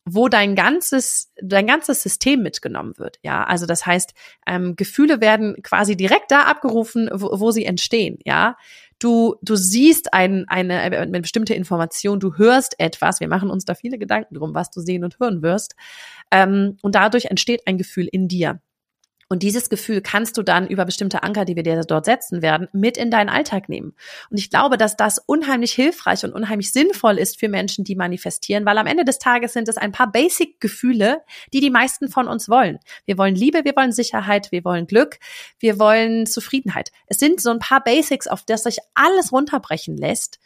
wo 0.05 0.27
dein 0.27 0.55
ganzes, 0.55 1.31
dein 1.41 1.67
ganzes 1.67 2.01
System 2.01 2.41
mitgenommen 2.41 2.97
wird. 2.97 3.17
Ja, 3.21 3.43
also 3.43 3.65
das 3.65 3.85
heißt, 3.85 4.13
ähm, 4.47 4.75
Gefühle 4.75 5.21
werden 5.21 5.61
quasi 5.61 5.95
direkt 5.95 6.31
da 6.31 6.43
abgerufen, 6.43 7.09
wo, 7.13 7.39
wo 7.39 7.51
sie 7.51 7.65
entstehen. 7.65 8.17
Ja, 8.25 8.57
du, 9.03 9.35
du 9.41 9.55
siehst 9.55 10.13
ein, 10.13 10.45
eine, 10.47 10.79
eine 10.79 11.21
bestimmte 11.21 11.53
Information, 11.53 12.19
du 12.19 12.37
hörst 12.37 12.79
etwas. 12.79 13.19
Wir 13.19 13.27
machen 13.27 13.49
uns 13.49 13.65
da 13.65 13.75
viele 13.75 13.97
Gedanken 13.97 14.35
drum, 14.35 14.53
was 14.53 14.71
du 14.71 14.79
sehen 14.81 15.03
und 15.03 15.19
hören 15.19 15.41
wirst. 15.41 15.75
Ähm, 16.31 16.77
und 16.81 16.95
dadurch 16.95 17.25
entsteht 17.25 17.67
ein 17.67 17.77
Gefühl 17.77 18.07
in 18.11 18.27
dir. 18.27 18.61
Und 19.31 19.43
dieses 19.43 19.69
Gefühl 19.69 20.01
kannst 20.01 20.37
du 20.37 20.43
dann 20.43 20.67
über 20.67 20.83
bestimmte 20.83 21.23
Anker, 21.23 21.45
die 21.45 21.55
wir 21.55 21.63
dir 21.63 21.79
dort 21.83 22.03
setzen 22.03 22.41
werden, 22.41 22.67
mit 22.73 22.97
in 22.97 23.09
deinen 23.09 23.29
Alltag 23.29 23.69
nehmen. 23.69 23.95
Und 24.29 24.37
ich 24.37 24.49
glaube, 24.49 24.75
dass 24.75 24.97
das 24.97 25.19
unheimlich 25.19 25.71
hilfreich 25.71 26.25
und 26.25 26.33
unheimlich 26.33 26.73
sinnvoll 26.73 27.17
ist 27.17 27.39
für 27.39 27.47
Menschen, 27.47 27.85
die 27.85 27.95
manifestieren, 27.95 28.65
weil 28.65 28.77
am 28.77 28.87
Ende 28.87 29.05
des 29.05 29.19
Tages 29.19 29.53
sind 29.53 29.69
es 29.69 29.77
ein 29.77 29.93
paar 29.93 30.11
Basic-Gefühle, 30.11 31.21
die 31.53 31.61
die 31.61 31.69
meisten 31.69 32.09
von 32.09 32.27
uns 32.27 32.49
wollen. 32.49 32.79
Wir 33.05 33.17
wollen 33.17 33.35
Liebe, 33.35 33.63
wir 33.63 33.73
wollen 33.77 33.93
Sicherheit, 33.93 34.51
wir 34.51 34.65
wollen 34.65 34.85
Glück, 34.85 35.17
wir 35.59 35.79
wollen 35.79 36.25
Zufriedenheit. 36.25 36.91
Es 37.07 37.17
sind 37.19 37.39
so 37.39 37.51
ein 37.51 37.59
paar 37.59 37.81
Basics, 37.81 38.27
auf 38.27 38.43
das 38.45 38.63
sich 38.63 38.79
alles 38.95 39.31
runterbrechen 39.31 39.95
lässt. 39.95 40.41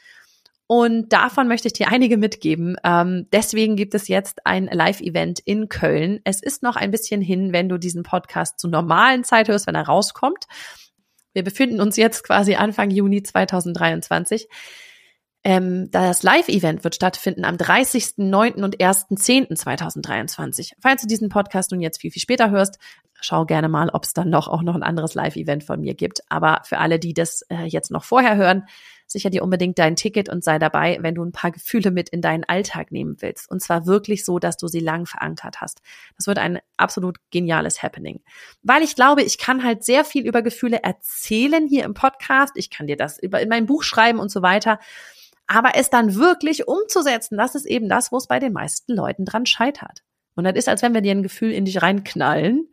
Und 0.68 1.14
davon 1.14 1.48
möchte 1.48 1.68
ich 1.68 1.74
dir 1.74 1.90
einige 1.90 2.18
mitgeben. 2.18 2.76
Ähm, 2.84 3.28
deswegen 3.32 3.76
gibt 3.76 3.94
es 3.94 4.08
jetzt 4.08 4.46
ein 4.48 4.66
Live-Event 4.66 5.40
in 5.40 5.70
Köln. 5.70 6.22
Es 6.24 6.42
ist 6.42 6.64
noch 6.64 6.76
ein 6.76 6.90
bisschen 6.90 7.22
hin, 7.22 7.54
wenn 7.54 7.70
du 7.70 7.78
diesen 7.78 8.02
Podcast 8.02 8.60
zur 8.60 8.72
normalen 8.72 9.24
Zeit 9.24 9.48
hörst, 9.48 9.68
wenn 9.68 9.76
er 9.76 9.86
rauskommt. 9.86 10.46
Wir 11.34 11.44
befinden 11.44 11.82
uns 11.82 11.98
jetzt 11.98 12.24
quasi 12.24 12.56
Anfang 12.56 12.90
Juni 12.90 13.22
2023. 13.22 14.48
Ähm, 15.44 15.92
das 15.92 16.24
Live-Event 16.24 16.84
wird 16.84 16.96
stattfinden 16.96 17.46
am 17.46 17.58
30.09. 17.58 18.64
und 18.64 18.78
1.10.2023. 18.78 20.72
Falls 20.82 21.04
du 21.04 21.08
diesen 21.08 21.30
Podcast 21.30 21.70
nun 21.72 21.82
jetzt 21.82 22.02
viel, 22.02 22.10
viel 22.10 22.24
später 22.24 22.50
hörst, 22.50 22.80
schau 23.22 23.46
gerne 23.46 23.70
mal, 23.70 23.90
ob 23.90 24.06
es 24.06 24.14
dann 24.14 24.32
noch 24.32 24.48
auch 24.48 24.64
noch 24.64 24.74
ein 24.74 24.82
anderes 24.82 25.14
Live-Event 25.14 25.64
von 25.64 25.80
mir 25.80 25.94
gibt. 25.94 26.22
Aber 26.30 26.62
für 26.64 26.80
alle, 26.80 26.98
die 26.98 27.14
das 27.14 27.44
äh, 27.50 27.66
jetzt 27.66 27.92
noch 27.92 28.04
vorher 28.04 28.36
hören, 28.38 28.64
sicher 29.08 29.30
dir 29.30 29.44
unbedingt 29.44 29.80
dein 29.80 29.96
Ticket 29.96 30.30
und 30.30 30.44
sei 30.44 30.60
dabei, 30.60 30.98
wenn 31.02 31.16
du 31.16 31.24
ein 31.24 31.32
paar 31.32 31.52
Gefühle 31.52 31.92
mit 31.92 32.10
in 32.10 32.22
deinen 32.22 32.44
Alltag 32.44 32.92
nehmen 32.92 33.18
willst. 33.20 33.50
Und 33.50 33.62
zwar 33.62 33.86
wirklich 33.86 34.26
so, 34.26 34.40
dass 34.40 34.58
du 34.58 34.68
sie 34.68 34.80
lang 34.80 35.06
verankert 35.06 35.62
hast. 35.62 35.82
Das 36.18 36.28
wird 36.28 36.40
ein 36.40 36.60
absolut 36.78 37.18
geniales 37.32 37.84
Happening. 37.84 38.22
Weil 38.64 38.84
ich 38.84 38.96
glaube, 38.96 39.24
ich 39.24 39.38
kann 39.38 39.64
halt 39.64 39.84
sehr 39.84 40.06
viel 40.06 40.26
über 40.26 40.42
Gefühle 40.42 40.84
erzählen 40.84 41.68
hier 41.68 41.86
im 41.86 41.94
Podcast. 41.94 42.54
Ich 42.56 42.70
kann 42.70 42.88
dir 42.88 42.98
das 42.98 43.20
über 43.20 43.42
in 43.42 43.50
mein 43.50 43.66
Buch 43.66 43.84
schreiben 43.84 44.20
und 44.20 44.30
so 44.30 44.42
weiter. 44.42 44.80
Aber 45.48 45.76
es 45.76 45.90
dann 45.90 46.16
wirklich 46.16 46.68
umzusetzen, 46.68 47.38
das 47.38 47.56
ist 47.56 47.66
eben 47.66 47.88
das, 47.88 48.12
wo 48.12 48.18
es 48.18 48.28
bei 48.28 48.40
den 48.40 48.54
meisten 48.54 48.94
Leuten 48.94 49.26
dran 49.26 49.46
scheitert. 49.46 50.04
Und 50.36 50.44
das 50.44 50.56
ist, 50.56 50.68
als 50.68 50.82
wenn 50.82 50.94
wir 50.94 51.02
dir 51.02 51.12
ein 51.12 51.24
Gefühl 51.24 51.52
in 51.52 51.66
dich 51.66 51.82
reinknallen 51.82 52.70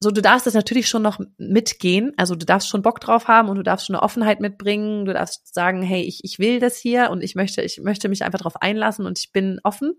so, 0.00 0.12
du 0.12 0.22
darfst 0.22 0.46
es 0.46 0.54
natürlich 0.54 0.88
schon 0.88 1.02
noch 1.02 1.18
mitgehen. 1.38 2.12
Also 2.16 2.36
du 2.36 2.46
darfst 2.46 2.68
schon 2.68 2.82
Bock 2.82 3.00
drauf 3.00 3.26
haben 3.26 3.48
und 3.48 3.56
du 3.56 3.64
darfst 3.64 3.86
schon 3.86 3.96
eine 3.96 4.02
Offenheit 4.04 4.40
mitbringen. 4.40 5.04
Du 5.04 5.12
darfst 5.12 5.52
sagen, 5.52 5.82
hey, 5.82 6.02
ich, 6.02 6.22
ich 6.22 6.38
will 6.38 6.60
das 6.60 6.76
hier 6.76 7.10
und 7.10 7.22
ich 7.22 7.34
möchte, 7.34 7.62
ich 7.62 7.80
möchte 7.80 8.08
mich 8.08 8.24
einfach 8.24 8.38
darauf 8.38 8.62
einlassen 8.62 9.06
und 9.06 9.18
ich 9.18 9.32
bin 9.32 9.60
offen 9.64 9.94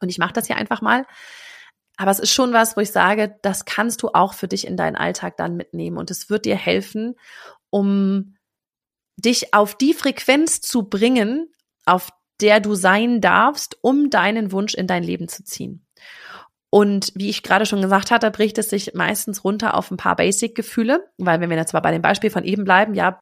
und 0.00 0.08
ich 0.08 0.18
mache 0.18 0.32
das 0.32 0.48
hier 0.48 0.56
einfach 0.56 0.80
mal. 0.80 1.06
Aber 1.96 2.10
es 2.10 2.18
ist 2.18 2.32
schon 2.32 2.52
was, 2.52 2.76
wo 2.76 2.80
ich 2.80 2.90
sage, 2.90 3.36
das 3.42 3.64
kannst 3.64 4.02
du 4.02 4.08
auch 4.08 4.32
für 4.32 4.48
dich 4.48 4.66
in 4.66 4.76
deinen 4.76 4.96
Alltag 4.96 5.36
dann 5.36 5.56
mitnehmen 5.56 5.98
und 5.98 6.10
es 6.10 6.30
wird 6.30 6.44
dir 6.44 6.56
helfen, 6.56 7.14
um 7.70 8.36
dich 9.16 9.54
auf 9.54 9.76
die 9.76 9.94
Frequenz 9.94 10.60
zu 10.60 10.88
bringen, 10.88 11.52
auf 11.86 12.10
der 12.40 12.60
du 12.60 12.74
sein 12.74 13.20
darfst, 13.20 13.78
um 13.82 14.10
deinen 14.10 14.52
Wunsch 14.52 14.74
in 14.74 14.86
dein 14.86 15.02
Leben 15.02 15.28
zu 15.28 15.44
ziehen. 15.44 15.87
Und 16.70 17.12
wie 17.14 17.30
ich 17.30 17.42
gerade 17.42 17.64
schon 17.64 17.80
gesagt 17.80 18.10
hatte, 18.10 18.30
bricht 18.30 18.58
es 18.58 18.68
sich 18.68 18.92
meistens 18.94 19.44
runter 19.44 19.74
auf 19.74 19.90
ein 19.90 19.96
paar 19.96 20.16
Basic-Gefühle, 20.16 21.08
weil 21.16 21.40
wenn 21.40 21.48
wir 21.48 21.56
jetzt 21.56 21.72
mal 21.72 21.80
bei 21.80 21.92
dem 21.92 22.02
Beispiel 22.02 22.30
von 22.30 22.44
eben 22.44 22.64
bleiben, 22.64 22.94
ja, 22.94 23.20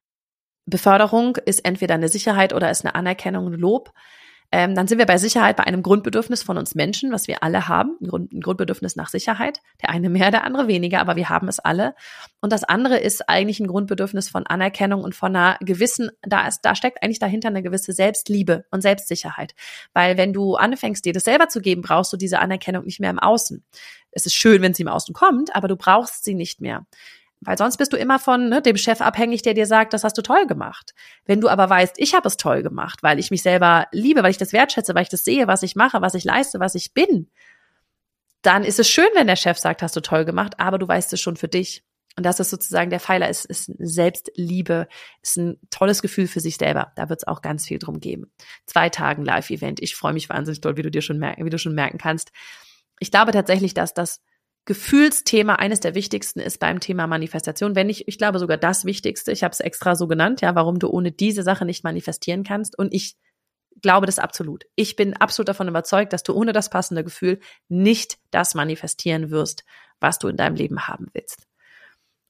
Beförderung 0.69 1.37
ist 1.45 1.63
entweder 1.63 1.93
eine 1.93 2.09
Sicherheit 2.09 2.53
oder 2.53 2.69
ist 2.69 2.83
eine 2.83 2.95
Anerkennung, 2.95 3.47
ein 3.47 3.53
Lob 3.53 3.93
ähm, 4.51 4.75
dann 4.75 4.87
sind 4.87 4.97
wir 4.97 5.05
bei 5.05 5.17
Sicherheit 5.17 5.57
bei 5.57 5.65
einem 5.65 5.83
Grundbedürfnis 5.83 6.41
von 6.41 6.57
uns 6.57 6.73
Menschen, 6.73 7.11
was 7.11 7.27
wir 7.27 7.43
alle 7.43 7.67
haben, 7.67 7.97
ein, 8.01 8.07
Grund, 8.07 8.31
ein 8.31 8.39
Grundbedürfnis 8.39 8.95
nach 8.95 9.09
Sicherheit. 9.09 9.59
Der 9.81 9.89
eine 9.89 10.09
mehr, 10.09 10.31
der 10.31 10.45
andere 10.45 10.67
weniger, 10.67 11.01
aber 11.01 11.17
wir 11.17 11.27
haben 11.27 11.49
es 11.49 11.59
alle. 11.59 11.95
Und 12.39 12.53
das 12.53 12.63
andere 12.63 12.97
ist 12.97 13.27
eigentlich 13.27 13.59
ein 13.59 13.67
Grundbedürfnis 13.67 14.29
von 14.29 14.47
Anerkennung 14.47 15.03
und 15.03 15.15
von 15.15 15.35
einer 15.35 15.57
gewissen, 15.59 16.11
da 16.21 16.47
ist, 16.47 16.61
da 16.61 16.75
steckt 16.75 17.03
eigentlich 17.03 17.19
dahinter 17.19 17.49
eine 17.49 17.61
gewisse 17.61 17.91
Selbstliebe 17.91 18.63
und 18.71 18.81
Selbstsicherheit. 18.81 19.53
Weil 19.93 20.15
wenn 20.15 20.31
du 20.31 20.55
anfängst, 20.55 21.03
dir 21.03 21.13
das 21.13 21.25
selber 21.25 21.49
zu 21.49 21.59
geben, 21.59 21.81
brauchst 21.81 22.13
du 22.13 22.17
diese 22.17 22.39
Anerkennung 22.39 22.85
nicht 22.85 23.01
mehr 23.01 23.09
im 23.09 23.19
Außen. 23.19 23.65
Es 24.11 24.25
ist 24.25 24.35
schön, 24.35 24.61
wenn 24.61 24.73
sie 24.73 24.83
im 24.83 24.87
Außen 24.87 25.13
kommt, 25.13 25.55
aber 25.55 25.67
du 25.67 25.75
brauchst 25.75 26.23
sie 26.23 26.35
nicht 26.35 26.61
mehr. 26.61 26.85
Weil 27.41 27.57
sonst 27.57 27.77
bist 27.77 27.93
du 27.93 27.97
immer 27.97 28.19
von 28.19 28.49
ne, 28.49 28.61
dem 28.61 28.77
Chef 28.77 28.99
abhängig, 28.99 29.43
der 29.43 29.53
dir 29.53 29.67
sagt, 29.67 29.93
das 29.93 30.03
hast 30.03 30.17
du 30.17 30.21
toll 30.21 30.47
gemacht. 30.47 30.93
Wenn 31.25 31.39
du 31.39 31.49
aber 31.49 31.69
weißt, 31.69 31.95
ich 31.97 32.15
habe 32.15 32.27
es 32.27 32.37
toll 32.37 32.63
gemacht, 32.63 33.03
weil 33.03 33.19
ich 33.19 33.29
mich 33.29 33.43
selber 33.43 33.87
liebe, 33.91 34.23
weil 34.23 34.31
ich 34.31 34.37
das 34.37 34.53
wertschätze, 34.53 34.95
weil 34.95 35.03
ich 35.03 35.09
das 35.09 35.23
sehe, 35.23 35.47
was 35.47 35.63
ich 35.63 35.75
mache, 35.75 36.01
was 36.01 36.15
ich 36.15 36.23
leiste, 36.23 36.59
was 36.59 36.73
ich 36.73 36.93
bin, 36.93 37.29
dann 38.41 38.63
ist 38.63 38.79
es 38.79 38.89
schön, 38.89 39.09
wenn 39.13 39.27
der 39.27 39.35
Chef 39.35 39.57
sagt, 39.57 39.83
hast 39.83 39.95
du 39.95 40.01
toll 40.01 40.25
gemacht, 40.25 40.59
aber 40.59 40.77
du 40.79 40.87
weißt 40.87 41.13
es 41.13 41.21
schon 41.21 41.35
für 41.35 41.47
dich. 41.47 41.83
Und 42.17 42.25
das 42.25 42.39
ist 42.39 42.49
sozusagen 42.49 42.89
der 42.89 42.99
Pfeiler, 42.99 43.29
ist, 43.29 43.45
ist 43.45 43.71
Selbstliebe, 43.77 44.87
ist 45.21 45.37
ein 45.37 45.59
tolles 45.69 46.01
Gefühl 46.01 46.27
für 46.27 46.39
sich 46.39 46.57
selber. 46.57 46.91
Da 46.95 47.09
wird 47.09 47.19
es 47.19 47.27
auch 47.27 47.43
ganz 47.43 47.67
viel 47.67 47.77
drum 47.77 47.99
geben. 47.99 48.31
Zwei 48.65 48.89
Tagen 48.89 49.23
Live-Event. 49.23 49.81
Ich 49.83 49.95
freue 49.95 50.13
mich 50.13 50.27
wahnsinnig 50.27 50.61
toll, 50.61 50.77
wie 50.77 50.81
du 50.81 50.89
dir 50.89 51.03
schon 51.03 51.19
merken, 51.19 51.45
wie 51.45 51.51
du 51.51 51.59
schon 51.59 51.75
merken 51.75 51.99
kannst. 51.99 52.31
Ich 52.99 53.11
glaube 53.11 53.33
tatsächlich, 53.33 53.75
dass 53.75 53.93
das 53.93 54.21
Gefühlsthema 54.67 55.55
eines 55.55 55.79
der 55.79 55.95
wichtigsten 55.95 56.41
ist 56.41 56.59
beim 56.59 56.81
Thema 56.81 57.07
Manifestation, 57.07 57.73
wenn 57.75 57.87
nicht, 57.87 58.07
ich 58.09 58.17
glaube 58.17 58.37
sogar 58.37 58.57
das 58.57 58.83
Wichtigste. 58.83 59.31
Ich 59.31 59.43
habe 59.43 59.53
es 59.53 59.61
extra 59.61 59.95
so 59.95 60.07
genannt, 60.07 60.41
ja, 60.41 60.55
warum 60.55 60.77
du 60.77 60.89
ohne 60.89 61.13
diese 61.13 61.41
Sache 61.41 61.65
nicht 61.65 61.85
manifestieren 61.85 62.43
kannst. 62.43 62.77
Und 62.77 62.93
ich 62.93 63.15
glaube 63.81 64.05
das 64.07 64.19
absolut. 64.19 64.65
Ich 64.75 64.97
bin 64.97 65.15
absolut 65.15 65.47
davon 65.47 65.69
überzeugt, 65.69 66.11
dass 66.11 66.23
du 66.23 66.33
ohne 66.33 66.51
das 66.51 66.69
passende 66.69 67.05
Gefühl 67.05 67.39
nicht 67.69 68.17
das 68.29 68.55
manifestieren 68.55 69.31
wirst, 69.31 69.63
was 70.01 70.19
du 70.19 70.27
in 70.27 70.35
deinem 70.35 70.55
Leben 70.55 70.85
haben 70.85 71.07
willst. 71.13 71.47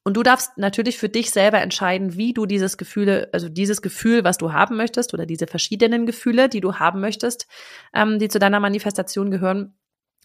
Und 0.03 0.13
du 0.13 0.21
darfst 0.21 0.59
natürlich 0.59 0.99
für 0.99 1.09
dich 1.09 1.31
selber 1.31 1.59
entscheiden, 1.59 2.17
wie 2.17 2.33
du 2.33 2.45
dieses 2.45 2.77
Gefühle, 2.77 3.29
also 3.33 3.49
dieses 3.49 3.81
Gefühl, 3.81 4.23
was 4.23 4.37
du 4.37 4.53
haben 4.53 4.77
möchtest, 4.77 5.13
oder 5.15 5.25
diese 5.25 5.47
verschiedenen 5.47 6.05
Gefühle, 6.05 6.49
die 6.49 6.61
du 6.61 6.75
haben 6.75 7.01
möchtest, 7.01 7.47
ähm, 7.95 8.19
die 8.19 8.29
zu 8.29 8.37
deiner 8.37 8.59
Manifestation 8.59 9.31
gehören, 9.31 9.75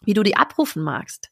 wie 0.04 0.14
du 0.14 0.22
die 0.22 0.36
abrufen 0.36 0.82
magst. 0.82 1.31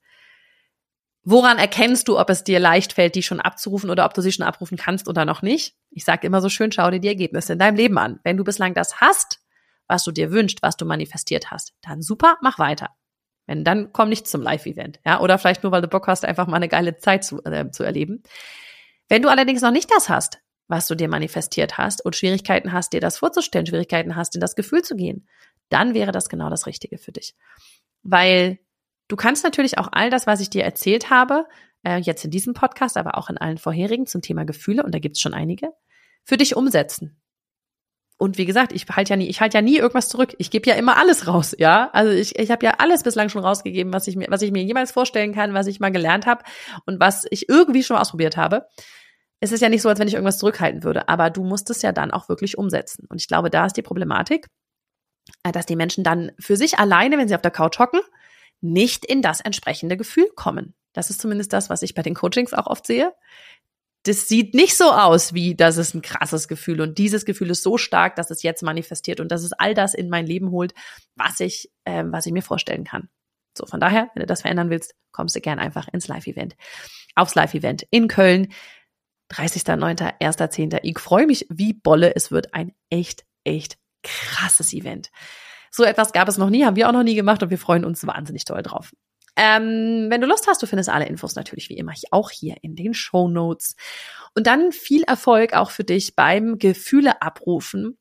Woran 1.22 1.58
erkennst 1.58 2.08
du, 2.08 2.18
ob 2.18 2.30
es 2.30 2.44
dir 2.44 2.58
leicht 2.58 2.94
fällt, 2.94 3.14
die 3.14 3.22
schon 3.22 3.40
abzurufen 3.40 3.90
oder 3.90 4.06
ob 4.06 4.14
du 4.14 4.22
sie 4.22 4.32
schon 4.32 4.46
abrufen 4.46 4.78
kannst 4.78 5.06
oder 5.06 5.24
noch 5.24 5.42
nicht? 5.42 5.76
Ich 5.90 6.04
sage 6.04 6.26
immer 6.26 6.40
so 6.40 6.48
schön, 6.48 6.72
schau 6.72 6.90
dir 6.90 7.00
die 7.00 7.08
Ergebnisse 7.08 7.52
in 7.52 7.58
deinem 7.58 7.76
Leben 7.76 7.98
an. 7.98 8.20
Wenn 8.24 8.38
du 8.38 8.44
bislang 8.44 8.72
das 8.72 9.00
hast, 9.00 9.40
was 9.86 10.04
du 10.04 10.12
dir 10.12 10.30
wünschst, 10.30 10.62
was 10.62 10.76
du 10.76 10.86
manifestiert 10.86 11.50
hast, 11.50 11.74
dann 11.82 12.00
super, 12.00 12.36
mach 12.40 12.58
weiter. 12.58 12.90
Wenn 13.46 13.64
dann 13.64 13.92
komm 13.92 14.08
nicht 14.08 14.28
zum 14.28 14.42
Live-Event, 14.42 15.00
ja, 15.04 15.20
oder 15.20 15.36
vielleicht 15.36 15.62
nur, 15.62 15.72
weil 15.72 15.82
du 15.82 15.88
Bock 15.88 16.06
hast, 16.06 16.24
einfach 16.24 16.46
mal 16.46 16.56
eine 16.56 16.68
geile 16.68 16.96
Zeit 16.96 17.24
zu, 17.24 17.42
äh, 17.44 17.70
zu 17.70 17.82
erleben. 17.82 18.22
Wenn 19.08 19.22
du 19.22 19.28
allerdings 19.28 19.60
noch 19.60 19.72
nicht 19.72 19.90
das 19.90 20.08
hast, 20.08 20.38
was 20.68 20.86
du 20.86 20.94
dir 20.94 21.08
manifestiert 21.08 21.76
hast 21.76 22.02
und 22.04 22.14
Schwierigkeiten 22.14 22.72
hast, 22.72 22.92
dir 22.92 23.00
das 23.00 23.18
vorzustellen, 23.18 23.66
Schwierigkeiten 23.66 24.14
hast, 24.14 24.36
in 24.36 24.40
das 24.40 24.54
Gefühl 24.54 24.82
zu 24.82 24.94
gehen, 24.94 25.26
dann 25.68 25.94
wäre 25.94 26.12
das 26.12 26.28
genau 26.28 26.48
das 26.48 26.66
Richtige 26.66 26.96
für 26.96 27.12
dich. 27.12 27.34
Weil 28.02 28.60
Du 29.10 29.16
kannst 29.16 29.42
natürlich 29.42 29.76
auch 29.76 29.88
all 29.90 30.08
das, 30.08 30.28
was 30.28 30.40
ich 30.40 30.50
dir 30.50 30.62
erzählt 30.62 31.10
habe, 31.10 31.46
äh, 31.82 31.98
jetzt 31.98 32.24
in 32.24 32.30
diesem 32.30 32.54
Podcast, 32.54 32.96
aber 32.96 33.18
auch 33.18 33.28
in 33.28 33.38
allen 33.38 33.58
vorherigen 33.58 34.06
zum 34.06 34.22
Thema 34.22 34.44
Gefühle, 34.44 34.84
und 34.84 34.94
da 34.94 35.00
gibt's 35.00 35.20
schon 35.20 35.34
einige, 35.34 35.70
für 36.22 36.36
dich 36.36 36.54
umsetzen. 36.54 37.20
Und 38.18 38.38
wie 38.38 38.44
gesagt, 38.44 38.70
ich 38.70 38.86
halte 38.86 39.10
ja 39.10 39.16
nie, 39.16 39.26
ich 39.26 39.40
halte 39.40 39.58
ja 39.58 39.62
nie 39.62 39.78
irgendwas 39.78 40.08
zurück. 40.08 40.36
Ich 40.38 40.52
gebe 40.52 40.68
ja 40.68 40.76
immer 40.76 40.96
alles 40.96 41.26
raus, 41.26 41.56
ja. 41.58 41.90
Also 41.92 42.12
ich, 42.12 42.38
ich 42.38 42.52
habe 42.52 42.64
ja 42.64 42.74
alles 42.78 43.02
bislang 43.02 43.30
schon 43.30 43.42
rausgegeben, 43.42 43.92
was 43.92 44.06
ich 44.06 44.14
mir, 44.14 44.26
was 44.28 44.42
ich 44.42 44.52
mir 44.52 44.62
jemals 44.62 44.92
vorstellen 44.92 45.34
kann, 45.34 45.54
was 45.54 45.66
ich 45.66 45.80
mal 45.80 45.90
gelernt 45.90 46.26
habe 46.26 46.44
und 46.86 47.00
was 47.00 47.26
ich 47.30 47.48
irgendwie 47.48 47.82
schon 47.82 47.96
ausprobiert 47.96 48.36
habe. 48.36 48.68
Es 49.40 49.50
ist 49.50 49.60
ja 49.60 49.70
nicht 49.70 49.82
so, 49.82 49.88
als 49.88 49.98
wenn 49.98 50.06
ich 50.06 50.14
irgendwas 50.14 50.38
zurückhalten 50.38 50.84
würde, 50.84 51.08
aber 51.08 51.30
du 51.30 51.42
musst 51.42 51.68
es 51.70 51.82
ja 51.82 51.90
dann 51.90 52.12
auch 52.12 52.28
wirklich 52.28 52.58
umsetzen. 52.58 53.06
Und 53.08 53.20
ich 53.20 53.26
glaube, 53.26 53.50
da 53.50 53.66
ist 53.66 53.76
die 53.76 53.82
Problematik, 53.82 54.46
äh, 55.42 55.50
dass 55.50 55.66
die 55.66 55.76
Menschen 55.76 56.04
dann 56.04 56.30
für 56.38 56.56
sich 56.56 56.78
alleine, 56.78 57.18
wenn 57.18 57.26
sie 57.26 57.34
auf 57.34 57.42
der 57.42 57.50
Couch 57.50 57.80
hocken, 57.80 58.02
nicht 58.60 59.04
in 59.04 59.22
das 59.22 59.40
entsprechende 59.40 59.96
Gefühl 59.96 60.28
kommen. 60.34 60.74
Das 60.92 61.10
ist 61.10 61.20
zumindest 61.20 61.52
das, 61.52 61.70
was 61.70 61.82
ich 61.82 61.94
bei 61.94 62.02
den 62.02 62.14
Coachings 62.14 62.52
auch 62.52 62.66
oft 62.66 62.86
sehe. 62.86 63.14
Das 64.04 64.28
sieht 64.28 64.54
nicht 64.54 64.76
so 64.76 64.92
aus, 64.92 65.34
wie 65.34 65.54
das 65.54 65.76
ist 65.76 65.94
ein 65.94 66.02
krasses 66.02 66.48
Gefühl 66.48 66.80
und 66.80 66.96
dieses 66.96 67.26
Gefühl 67.26 67.50
ist 67.50 67.62
so 67.62 67.76
stark, 67.76 68.16
dass 68.16 68.30
es 68.30 68.42
jetzt 68.42 68.62
manifestiert 68.62 69.20
und 69.20 69.30
dass 69.30 69.42
es 69.42 69.52
all 69.52 69.74
das 69.74 69.92
in 69.92 70.08
mein 70.08 70.26
Leben 70.26 70.50
holt, 70.50 70.72
was 71.16 71.38
ich, 71.40 71.70
äh, 71.84 72.04
was 72.06 72.24
ich 72.24 72.32
mir 72.32 72.42
vorstellen 72.42 72.84
kann. 72.84 73.10
So, 73.56 73.66
von 73.66 73.78
daher, 73.78 74.10
wenn 74.14 74.20
du 74.20 74.26
das 74.26 74.42
verändern 74.42 74.70
willst, 74.70 74.94
kommst 75.12 75.36
du 75.36 75.40
gern 75.40 75.58
einfach 75.58 75.88
ins 75.88 76.08
Live-Event. 76.08 76.56
Aufs 77.14 77.34
Live-Event 77.34 77.86
in 77.90 78.08
Köln, 78.08 78.52
30.09., 79.32 80.18
1.10. 80.18 80.80
Ich 80.82 80.98
freue 80.98 81.26
mich 81.26 81.46
wie 81.50 81.74
Bolle. 81.74 82.14
Es 82.14 82.30
wird 82.30 82.54
ein 82.54 82.74
echt, 82.88 83.24
echt 83.44 83.78
krasses 84.02 84.72
Event. 84.72 85.10
So 85.70 85.84
etwas 85.84 86.12
gab 86.12 86.28
es 86.28 86.38
noch 86.38 86.50
nie, 86.50 86.64
haben 86.64 86.76
wir 86.76 86.88
auch 86.88 86.92
noch 86.92 87.02
nie 87.02 87.14
gemacht 87.14 87.42
und 87.42 87.50
wir 87.50 87.58
freuen 87.58 87.84
uns 87.84 88.06
wahnsinnig 88.06 88.44
toll 88.44 88.62
drauf. 88.62 88.90
Ähm, 89.36 90.06
wenn 90.08 90.20
du 90.20 90.26
Lust 90.26 90.46
hast, 90.48 90.62
du 90.62 90.66
findest 90.66 90.88
alle 90.88 91.06
Infos 91.06 91.34
natürlich 91.34 91.68
wie 91.68 91.76
immer 91.76 91.94
auch 92.10 92.30
hier 92.30 92.56
in 92.62 92.76
den 92.76 92.94
Show 92.94 93.28
Notes. 93.28 93.76
Und 94.34 94.46
dann 94.46 94.72
viel 94.72 95.02
Erfolg 95.04 95.54
auch 95.54 95.70
für 95.70 95.84
dich 95.84 96.16
beim 96.16 96.58
Gefühle 96.58 97.22
abrufen. 97.22 97.96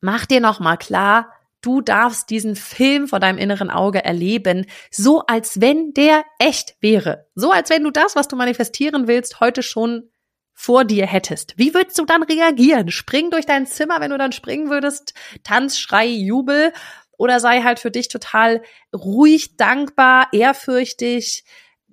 Mach 0.00 0.24
dir 0.24 0.40
noch 0.40 0.60
mal 0.60 0.76
klar, 0.76 1.32
du 1.60 1.80
darfst 1.80 2.30
diesen 2.30 2.54
Film 2.54 3.08
vor 3.08 3.18
deinem 3.18 3.38
inneren 3.38 3.70
Auge 3.70 4.04
erleben, 4.04 4.66
so 4.90 5.22
als 5.26 5.60
wenn 5.60 5.92
der 5.94 6.24
echt 6.38 6.76
wäre. 6.80 7.26
So 7.34 7.50
als 7.50 7.70
wenn 7.70 7.82
du 7.82 7.90
das, 7.90 8.14
was 8.14 8.28
du 8.28 8.36
manifestieren 8.36 9.08
willst, 9.08 9.40
heute 9.40 9.62
schon 9.62 10.10
vor 10.58 10.86
dir 10.86 11.06
hättest, 11.06 11.56
wie 11.58 11.74
würdest 11.74 11.98
du 11.98 12.06
dann 12.06 12.22
reagieren? 12.22 12.90
Spring 12.90 13.30
durch 13.30 13.44
dein 13.44 13.66
Zimmer, 13.66 14.00
wenn 14.00 14.10
du 14.10 14.16
dann 14.16 14.32
springen 14.32 14.70
würdest, 14.70 15.12
Tanz, 15.44 15.78
Schrei, 15.78 16.06
Jubel 16.06 16.72
oder 17.18 17.40
sei 17.40 17.60
halt 17.60 17.78
für 17.78 17.90
dich 17.90 18.08
total 18.08 18.62
ruhig, 18.94 19.58
dankbar, 19.58 20.28
ehrfürchtig, 20.32 21.44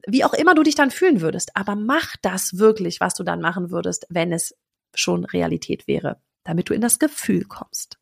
wie 0.08 0.23
auch 0.23 0.34
immer 0.34 0.56
du 0.56 0.63
dich 0.63 0.76
dann 0.76 0.91
fühlen 0.91 1.19
würdest. 1.19 1.56
Aber 1.56 1.76
mach 1.76 2.15
das 2.21 2.58
wirklich, 2.58 3.02
was 3.02 3.15
du 3.15 3.23
dann 3.23 3.41
machen 3.41 3.69
würdest, 3.69 4.08
wenn 4.10 4.32
es 4.32 4.56
schon 4.95 5.26
Realität 5.26 5.86
wäre, 5.88 6.21
damit 6.45 6.69
du 6.69 6.73
in 6.73 6.82
das 6.82 6.99
Gefühl 6.99 7.43
kommst. 7.43 7.97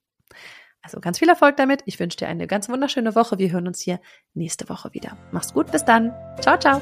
Also 0.84 1.00
ganz 1.00 1.18
viel 1.20 1.30
Erfolg 1.30 1.58
damit. 1.58 1.82
Ich 1.86 2.00
wünsche 2.00 2.18
dir 2.18 2.28
eine 2.28 2.46
ganz 2.46 2.70
wunderschöne 2.70 3.16
Woche. 3.16 3.40
Wir 3.40 3.52
hören 3.52 3.68
uns 3.68 3.82
hier 3.82 4.00
nächste 4.36 4.70
Woche 4.70 4.94
wieder. 4.94 5.18
Mach's 5.32 5.54
gut, 5.54 5.72
bis 5.72 5.86
dann. 5.86 6.14
Ciao, 6.40 6.58
ciao. 6.60 6.82